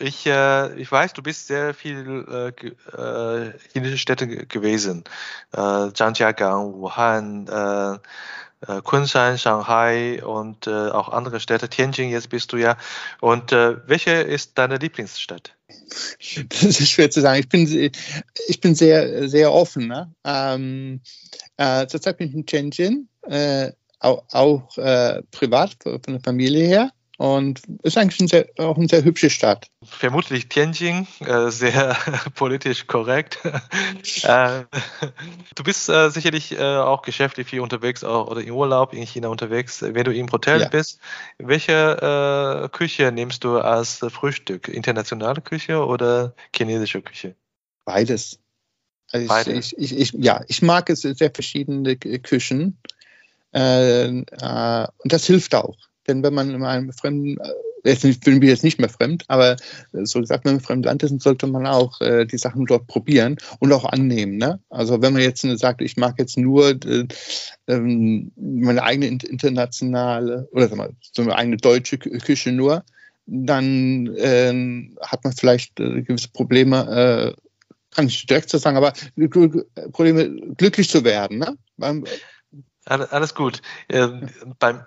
ja. 0.00 0.06
ich, 0.06 0.26
äh, 0.26 0.74
ich 0.74 0.90
weiß, 0.90 1.14
du 1.14 1.22
bist 1.22 1.46
sehr 1.46 1.72
viel 1.72 2.26
äh, 2.28 2.66
äh 2.96 3.52
chinesische 3.72 3.98
Städte 3.98 4.26
gewesen. 4.46 5.04
Äh, 5.52 5.92
Zhangjiagang, 5.92 6.74
Wuhan, 6.74 7.46
äh, 8.66 8.80
Kunshan, 8.82 9.38
Shanghai 9.38 10.22
und 10.24 10.66
äh, 10.66 10.70
auch 10.70 11.08
andere 11.08 11.40
Städte. 11.40 11.68
Tianjin, 11.68 12.10
jetzt 12.10 12.30
bist 12.30 12.52
du 12.52 12.56
ja. 12.56 12.76
Und 13.20 13.52
äh, 13.52 13.76
welche 13.86 14.10
ist 14.12 14.58
deine 14.58 14.76
Lieblingsstadt? 14.76 15.54
Das 16.48 16.62
ist 16.62 16.90
schwer 16.90 17.10
zu 17.10 17.20
sagen. 17.20 17.40
Ich 17.40 17.48
bin, 17.48 17.92
ich 18.48 18.60
bin 18.60 18.74
sehr, 18.74 19.28
sehr 19.28 19.52
offen. 19.52 19.86
Ne? 19.86 20.12
Ähm, 20.24 21.00
äh, 21.56 21.86
zurzeit 21.86 22.18
bin 22.18 22.28
ich 22.28 22.34
in 22.34 22.46
Tianjin, 22.46 23.08
äh, 23.22 23.72
auch, 24.00 24.24
auch 24.32 24.78
äh, 24.78 25.22
privat 25.30 25.76
von 25.82 26.00
der 26.06 26.20
Familie 26.20 26.66
her. 26.66 26.90
Und 27.18 27.62
ist 27.82 27.98
eigentlich 27.98 28.20
ein 28.20 28.28
sehr, 28.28 28.46
auch 28.58 28.76
eine 28.76 28.86
sehr 28.86 29.02
hübsche 29.02 29.28
Stadt. 29.28 29.72
Vermutlich 29.82 30.48
Tianjin, 30.48 31.08
äh, 31.18 31.50
sehr 31.50 31.96
politisch 32.36 32.86
korrekt. 32.86 33.40
äh, 34.22 34.62
du 35.56 35.64
bist 35.64 35.88
äh, 35.88 36.10
sicherlich 36.10 36.52
äh, 36.52 36.62
auch 36.62 37.02
geschäftlich 37.02 37.48
viel 37.48 37.58
unterwegs 37.58 38.04
auch, 38.04 38.28
oder 38.28 38.40
im 38.40 38.54
Urlaub 38.54 38.94
in 38.94 39.04
China 39.04 39.28
unterwegs. 39.28 39.82
Wenn 39.82 40.04
du 40.04 40.14
im 40.14 40.30
Hotel 40.30 40.60
ja. 40.60 40.68
bist, 40.68 41.00
welche 41.38 41.72
äh, 41.72 42.68
Küche 42.68 43.10
nimmst 43.10 43.42
du 43.42 43.58
als 43.58 43.98
Frühstück? 44.10 44.68
Internationale 44.68 45.40
Küche 45.40 45.84
oder 45.84 46.34
chinesische 46.54 47.02
Küche? 47.02 47.34
Beides. 47.84 48.38
Also 49.10 49.26
Beides. 49.26 49.72
Ich, 49.76 49.90
ich, 49.92 50.14
ich, 50.14 50.24
ja, 50.24 50.44
ich 50.46 50.62
mag 50.62 50.88
es 50.88 51.00
sehr 51.00 51.32
verschiedene 51.34 51.96
Küchen. 51.96 52.78
Äh, 53.50 54.06
und 54.06 55.12
das 55.12 55.26
hilft 55.26 55.56
auch. 55.56 55.76
Denn 56.08 56.22
wenn 56.22 56.34
man 56.34 56.54
in 56.54 56.64
einem 56.64 56.92
fremden, 56.92 57.38
äh, 57.38 57.90
jetzt 57.90 58.02
bin 58.24 58.42
ich 58.42 58.48
jetzt 58.48 58.64
nicht 58.64 58.80
mehr 58.80 58.88
fremd, 58.88 59.24
aber 59.28 59.52
äh, 59.52 59.56
so 60.04 60.20
gesagt, 60.20 60.44
wenn 60.44 60.52
man 60.52 60.60
im 60.60 60.64
fremden 60.64 60.84
Land 60.84 61.02
ist, 61.02 61.20
sollte 61.20 61.46
man 61.46 61.66
auch 61.66 62.00
äh, 62.00 62.24
die 62.24 62.38
Sachen 62.38 62.64
dort 62.66 62.86
probieren 62.86 63.36
und 63.60 63.72
auch 63.72 63.84
annehmen. 63.84 64.38
Ne? 64.38 64.60
Also 64.70 65.02
wenn 65.02 65.12
man 65.12 65.22
jetzt 65.22 65.42
sagt, 65.42 65.82
ich 65.82 65.96
mag 65.96 66.18
jetzt 66.18 66.38
nur 66.38 66.70
äh, 66.70 67.06
ähm, 67.66 68.32
meine 68.36 68.82
eigene 68.82 69.06
internationale 69.06 70.48
oder 70.52 70.74
mal, 70.74 70.90
so 71.12 71.22
eine 71.22 71.36
eigene 71.36 71.58
deutsche 71.58 71.98
Küche 71.98 72.52
nur, 72.52 72.84
dann 73.26 74.06
äh, 74.16 74.90
hat 75.02 75.22
man 75.22 75.34
vielleicht 75.34 75.78
äh, 75.78 76.02
gewisse 76.02 76.30
Probleme, 76.30 77.36
kann 77.90 78.06
ich 78.06 78.26
direkt 78.26 78.48
so 78.50 78.58
sagen, 78.58 78.76
aber 78.76 78.92
Probleme, 79.92 80.30
glücklich 80.56 80.88
zu 80.88 81.04
werden. 81.04 81.38
Ne? 81.38 81.56
Alles 82.86 83.34
gut. 83.34 83.60
beim 84.58 84.86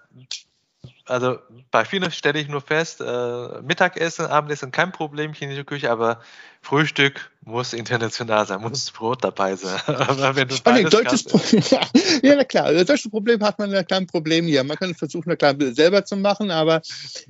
also 1.06 1.39
bei 1.72 1.86
vielen 1.86 2.12
stelle 2.12 2.39
ich 2.39 2.47
nur 2.47 2.62
fest, 2.62 3.02
äh, 3.02 3.62
Mittagessen, 3.62 4.26
Abendessen 4.26 4.72
kein 4.72 4.91
Problem, 4.91 5.34
chinesische 5.34 5.66
Küche, 5.66 5.91
aber 5.91 6.22
Frühstück 6.62 7.32
muss 7.43 7.74
international 7.74 8.45
sein, 8.45 8.62
muss 8.62 8.91
Brot 8.91 9.24
dabei 9.24 9.56
sein. 9.56 9.80
aber 9.88 10.36
wenn 10.36 10.47
du 10.47 10.56
nee, 10.74 10.84
deutsches 10.84 11.26
kannst, 11.26 11.72
ja, 12.24 12.36
na 12.36 12.43
klar, 12.43 12.72
das 12.72 12.86
deutsche 12.86 13.10
Problem 13.10 13.41
hat 13.41 13.58
man 13.58 13.74
ein 13.74 13.86
kleines 13.86 14.12
Problem 14.12 14.45
hier. 14.45 14.64
Man 14.64 14.78
kann 14.78 14.93
versuchen, 14.93 15.32
ein 15.32 15.38
kleines 15.38 15.76
selber 15.76 16.06
zu 16.06 16.16
machen, 16.16 16.52
aber 16.52 16.82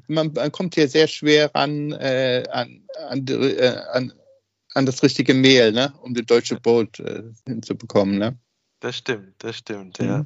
man, 0.07 0.31
man 0.33 0.51
kommt 0.51 0.75
hier 0.75 0.87
sehr 0.87 1.07
schwer 1.07 1.49
ran, 1.55 1.91
äh, 1.93 2.43
an, 2.51 2.83
an, 3.09 3.25
äh, 3.27 3.77
an, 3.93 4.13
an, 4.73 4.85
das 4.85 5.01
richtige 5.01 5.33
Mehl, 5.33 5.71
ne? 5.71 5.93
um 6.01 6.13
das 6.13 6.25
deutsche 6.25 6.59
Brot 6.59 6.99
äh, 6.99 7.23
hinzubekommen. 7.47 8.17
Ne? 8.17 8.37
Das 8.81 8.97
stimmt, 8.97 9.35
das 9.39 9.57
stimmt, 9.57 9.99
mhm. 9.99 10.07
ja. 10.07 10.25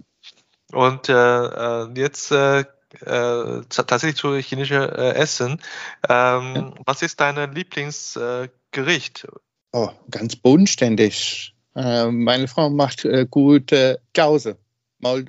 Und 0.71 1.09
äh, 1.09 1.13
äh 1.13 1.89
jetzt 1.95 2.31
äh, 2.31 2.65
äh, 3.01 3.61
tatsächlich 3.69 4.15
zu 4.15 4.35
chinesischen 4.35 4.89
äh, 4.89 5.13
Essen. 5.13 5.61
Ähm, 6.07 6.55
ja. 6.55 6.73
Was 6.85 7.01
ist 7.01 7.19
dein 7.19 7.53
Lieblingsgericht? 7.53 9.23
Äh, 9.25 9.27
oh, 9.73 9.89
ganz 10.09 10.35
bodenständig. 10.35 11.55
Äh, 11.75 12.07
meine 12.11 12.47
Frau 12.47 12.69
macht 12.69 13.05
äh, 13.05 13.25
gute 13.29 14.01
Jause, 14.15 14.57
Maul, 14.99 15.25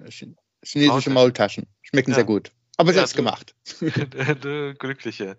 chinesische 0.62 1.10
Maultaschen. 1.10 1.66
Schmecken 1.82 2.10
ja. 2.10 2.16
sehr 2.16 2.24
gut. 2.24 2.52
Aber 2.76 2.92
selbst 2.92 3.14
ja, 3.14 3.16
gemacht. 3.16 3.54
Du, 4.40 4.74
Glückliche. 4.74 5.36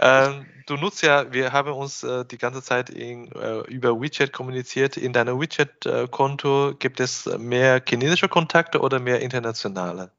Ähm, 0.00 0.46
du 0.66 0.76
nutzt 0.76 1.02
ja, 1.02 1.32
wir 1.32 1.52
haben 1.52 1.72
uns 1.72 2.02
äh, 2.02 2.24
die 2.24 2.38
ganze 2.38 2.62
Zeit 2.62 2.88
in, 2.88 3.30
äh, 3.32 3.60
über 3.68 4.00
WeChat 4.00 4.32
kommuniziert. 4.32 4.96
In 4.96 5.12
deinem 5.12 5.38
WeChat-Konto 5.38 6.74
gibt 6.78 7.00
es 7.00 7.26
mehr 7.38 7.82
chinesische 7.86 8.28
Kontakte 8.28 8.80
oder 8.80 9.00
mehr 9.00 9.20
internationale? 9.20 10.12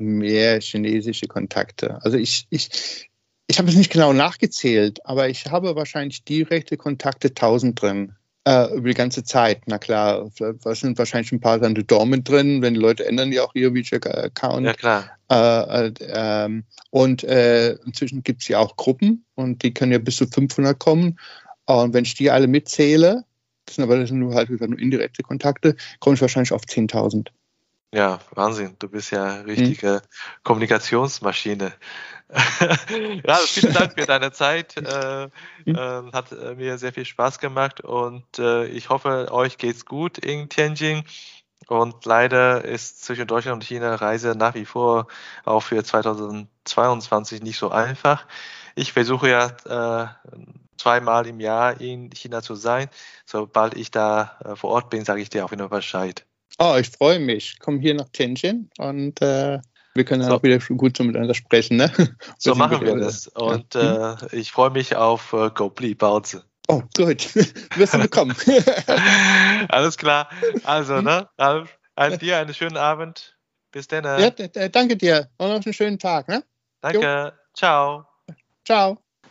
Mehr 0.00 0.60
chinesische 0.60 1.26
Kontakte. 1.26 2.02
Also 2.02 2.16
ich, 2.16 2.46
ich, 2.50 3.08
ich 3.46 3.58
habe 3.58 3.68
es 3.68 3.76
nicht 3.76 3.92
genau 3.92 4.12
nachgezählt, 4.12 5.04
aber 5.04 5.28
ich 5.28 5.46
habe 5.46 5.74
wahrscheinlich 5.76 6.24
direkte 6.24 6.76
Kontakte 6.76 7.28
1000 7.28 7.80
drin. 7.80 8.16
Äh, 8.44 8.74
über 8.74 8.88
die 8.88 8.94
ganze 8.94 9.22
Zeit. 9.22 9.64
Na 9.66 9.76
klar, 9.76 10.30
da 10.38 10.74
sind 10.74 10.96
wahrscheinlich 10.96 11.30
ein 11.30 11.40
paar 11.40 11.60
rande 11.60 11.84
Dormen 11.84 12.24
drin, 12.24 12.62
wenn 12.62 12.72
die 12.72 12.80
Leute 12.80 13.06
ändern 13.06 13.32
ja 13.32 13.42
auch 13.42 13.54
ihr 13.54 13.74
WeChat-Account. 13.74 14.64
Ja, 14.64 14.72
klar. 14.72 15.10
Äh, 15.30 15.88
äh, 15.88 15.92
ähm, 16.00 16.64
und 16.88 17.22
äh, 17.22 17.74
inzwischen 17.84 18.22
gibt 18.22 18.40
es 18.40 18.48
ja 18.48 18.58
auch 18.58 18.76
Gruppen 18.76 19.26
und 19.34 19.62
die 19.62 19.74
können 19.74 19.92
ja 19.92 19.98
bis 19.98 20.16
zu 20.16 20.26
500 20.26 20.78
kommen. 20.78 21.18
Und 21.66 21.92
wenn 21.92 22.04
ich 22.04 22.14
die 22.14 22.30
alle 22.30 22.46
mitzähle, 22.46 23.24
das 23.66 23.76
sind 23.76 23.84
aber 23.84 23.98
das 23.98 24.08
sind 24.08 24.20
nur 24.20 24.34
halt 24.34 24.48
nur 24.48 24.78
indirekte 24.78 25.22
Kontakte, 25.22 25.76
komme 25.98 26.14
ich 26.14 26.20
wahrscheinlich 26.22 26.52
auf 26.52 26.62
10.000. 26.62 27.28
Ja, 27.92 28.20
Wahnsinn. 28.30 28.76
Du 28.78 28.88
bist 28.88 29.10
ja 29.10 29.40
richtige 29.40 29.94
mhm. 29.94 30.42
Kommunikationsmaschine. 30.44 31.72
ja, 33.26 33.34
vielen 33.34 33.74
Dank 33.74 33.94
für 33.98 34.06
deine 34.06 34.32
Zeit. 34.32 34.76
Äh, 34.90 35.28
mhm. 35.66 35.74
äh, 35.74 36.12
hat 36.12 36.32
mir 36.56 36.78
sehr 36.78 36.92
viel 36.92 37.04
Spaß 37.04 37.38
gemacht 37.38 37.80
und 37.80 38.38
äh, 38.38 38.66
ich 38.66 38.88
hoffe, 38.88 39.28
euch 39.30 39.58
geht's 39.58 39.84
gut 39.84 40.18
in 40.18 40.48
Tianjin. 40.48 41.04
Und 41.68 42.04
leider 42.04 42.64
ist 42.64 43.04
zwischen 43.04 43.26
Deutschland 43.26 43.56
und 43.56 43.64
China 43.64 43.94
Reise 43.94 44.34
nach 44.34 44.54
wie 44.54 44.64
vor 44.64 45.06
auch 45.44 45.60
für 45.60 45.84
2022 45.84 47.42
nicht 47.42 47.58
so 47.58 47.70
einfach. 47.70 48.26
Ich 48.74 48.92
versuche 48.92 49.28
ja 49.28 49.46
äh, 50.04 50.08
zweimal 50.78 51.26
im 51.26 51.40
Jahr 51.40 51.80
in 51.80 52.10
China 52.10 52.42
zu 52.42 52.54
sein. 52.54 52.88
Sobald 53.26 53.74
ich 53.74 53.90
da 53.90 54.38
äh, 54.44 54.56
vor 54.56 54.70
Ort 54.70 54.90
bin, 54.90 55.04
sage 55.04 55.20
ich 55.20 55.30
dir 55.30 55.44
auch 55.44 55.52
wieder 55.52 55.68
Bescheid. 55.68 56.26
Oh, 56.58 56.76
ich 56.78 56.90
freue 56.90 57.18
mich. 57.18 57.52
Ich 57.54 57.58
komme 57.58 57.80
hier 57.80 57.94
nach 57.94 58.08
Tianjin 58.10 58.70
und 58.78 59.20
äh, 59.22 59.60
wir 59.94 60.04
können 60.04 60.20
dann 60.20 60.30
so. 60.30 60.36
auch 60.36 60.42
wieder 60.42 60.58
gut 60.58 60.96
so 60.96 61.04
miteinander 61.04 61.34
sprechen. 61.34 61.76
Ne? 61.76 61.90
So 62.38 62.54
machen 62.54 62.80
wir 62.80 62.96
das. 62.96 63.26
Und 63.28 63.74
ja. 63.74 64.14
äh, 64.14 64.36
ich 64.36 64.52
freue 64.52 64.70
mich 64.70 64.96
auf 64.96 65.32
äh, 65.32 65.50
Gobli 65.50 65.94
Bauze. 65.94 66.44
Oh, 66.68 66.82
gut. 66.96 67.34
Wirst 67.76 67.94
du 67.94 67.98
bekommen. 67.98 68.36
Alles 69.68 69.96
klar. 69.96 70.30
Also, 70.64 71.00
ne, 71.00 71.28
Ralf, 71.36 71.76
an 71.96 72.18
dir 72.18 72.38
einen 72.38 72.54
schönen 72.54 72.76
Abend. 72.76 73.36
Bis 73.72 73.88
dann. 73.88 74.04
Ja, 74.04 74.30
danke 74.30 74.96
dir. 74.96 75.28
Und 75.38 75.48
noch 75.48 75.64
einen 75.64 75.72
schönen 75.72 75.98
Tag. 75.98 76.28
Ne? 76.28 76.44
Danke. 76.80 77.00
Jo. 77.00 77.30
Ciao. 77.54 78.06
Ciao. 78.64 78.98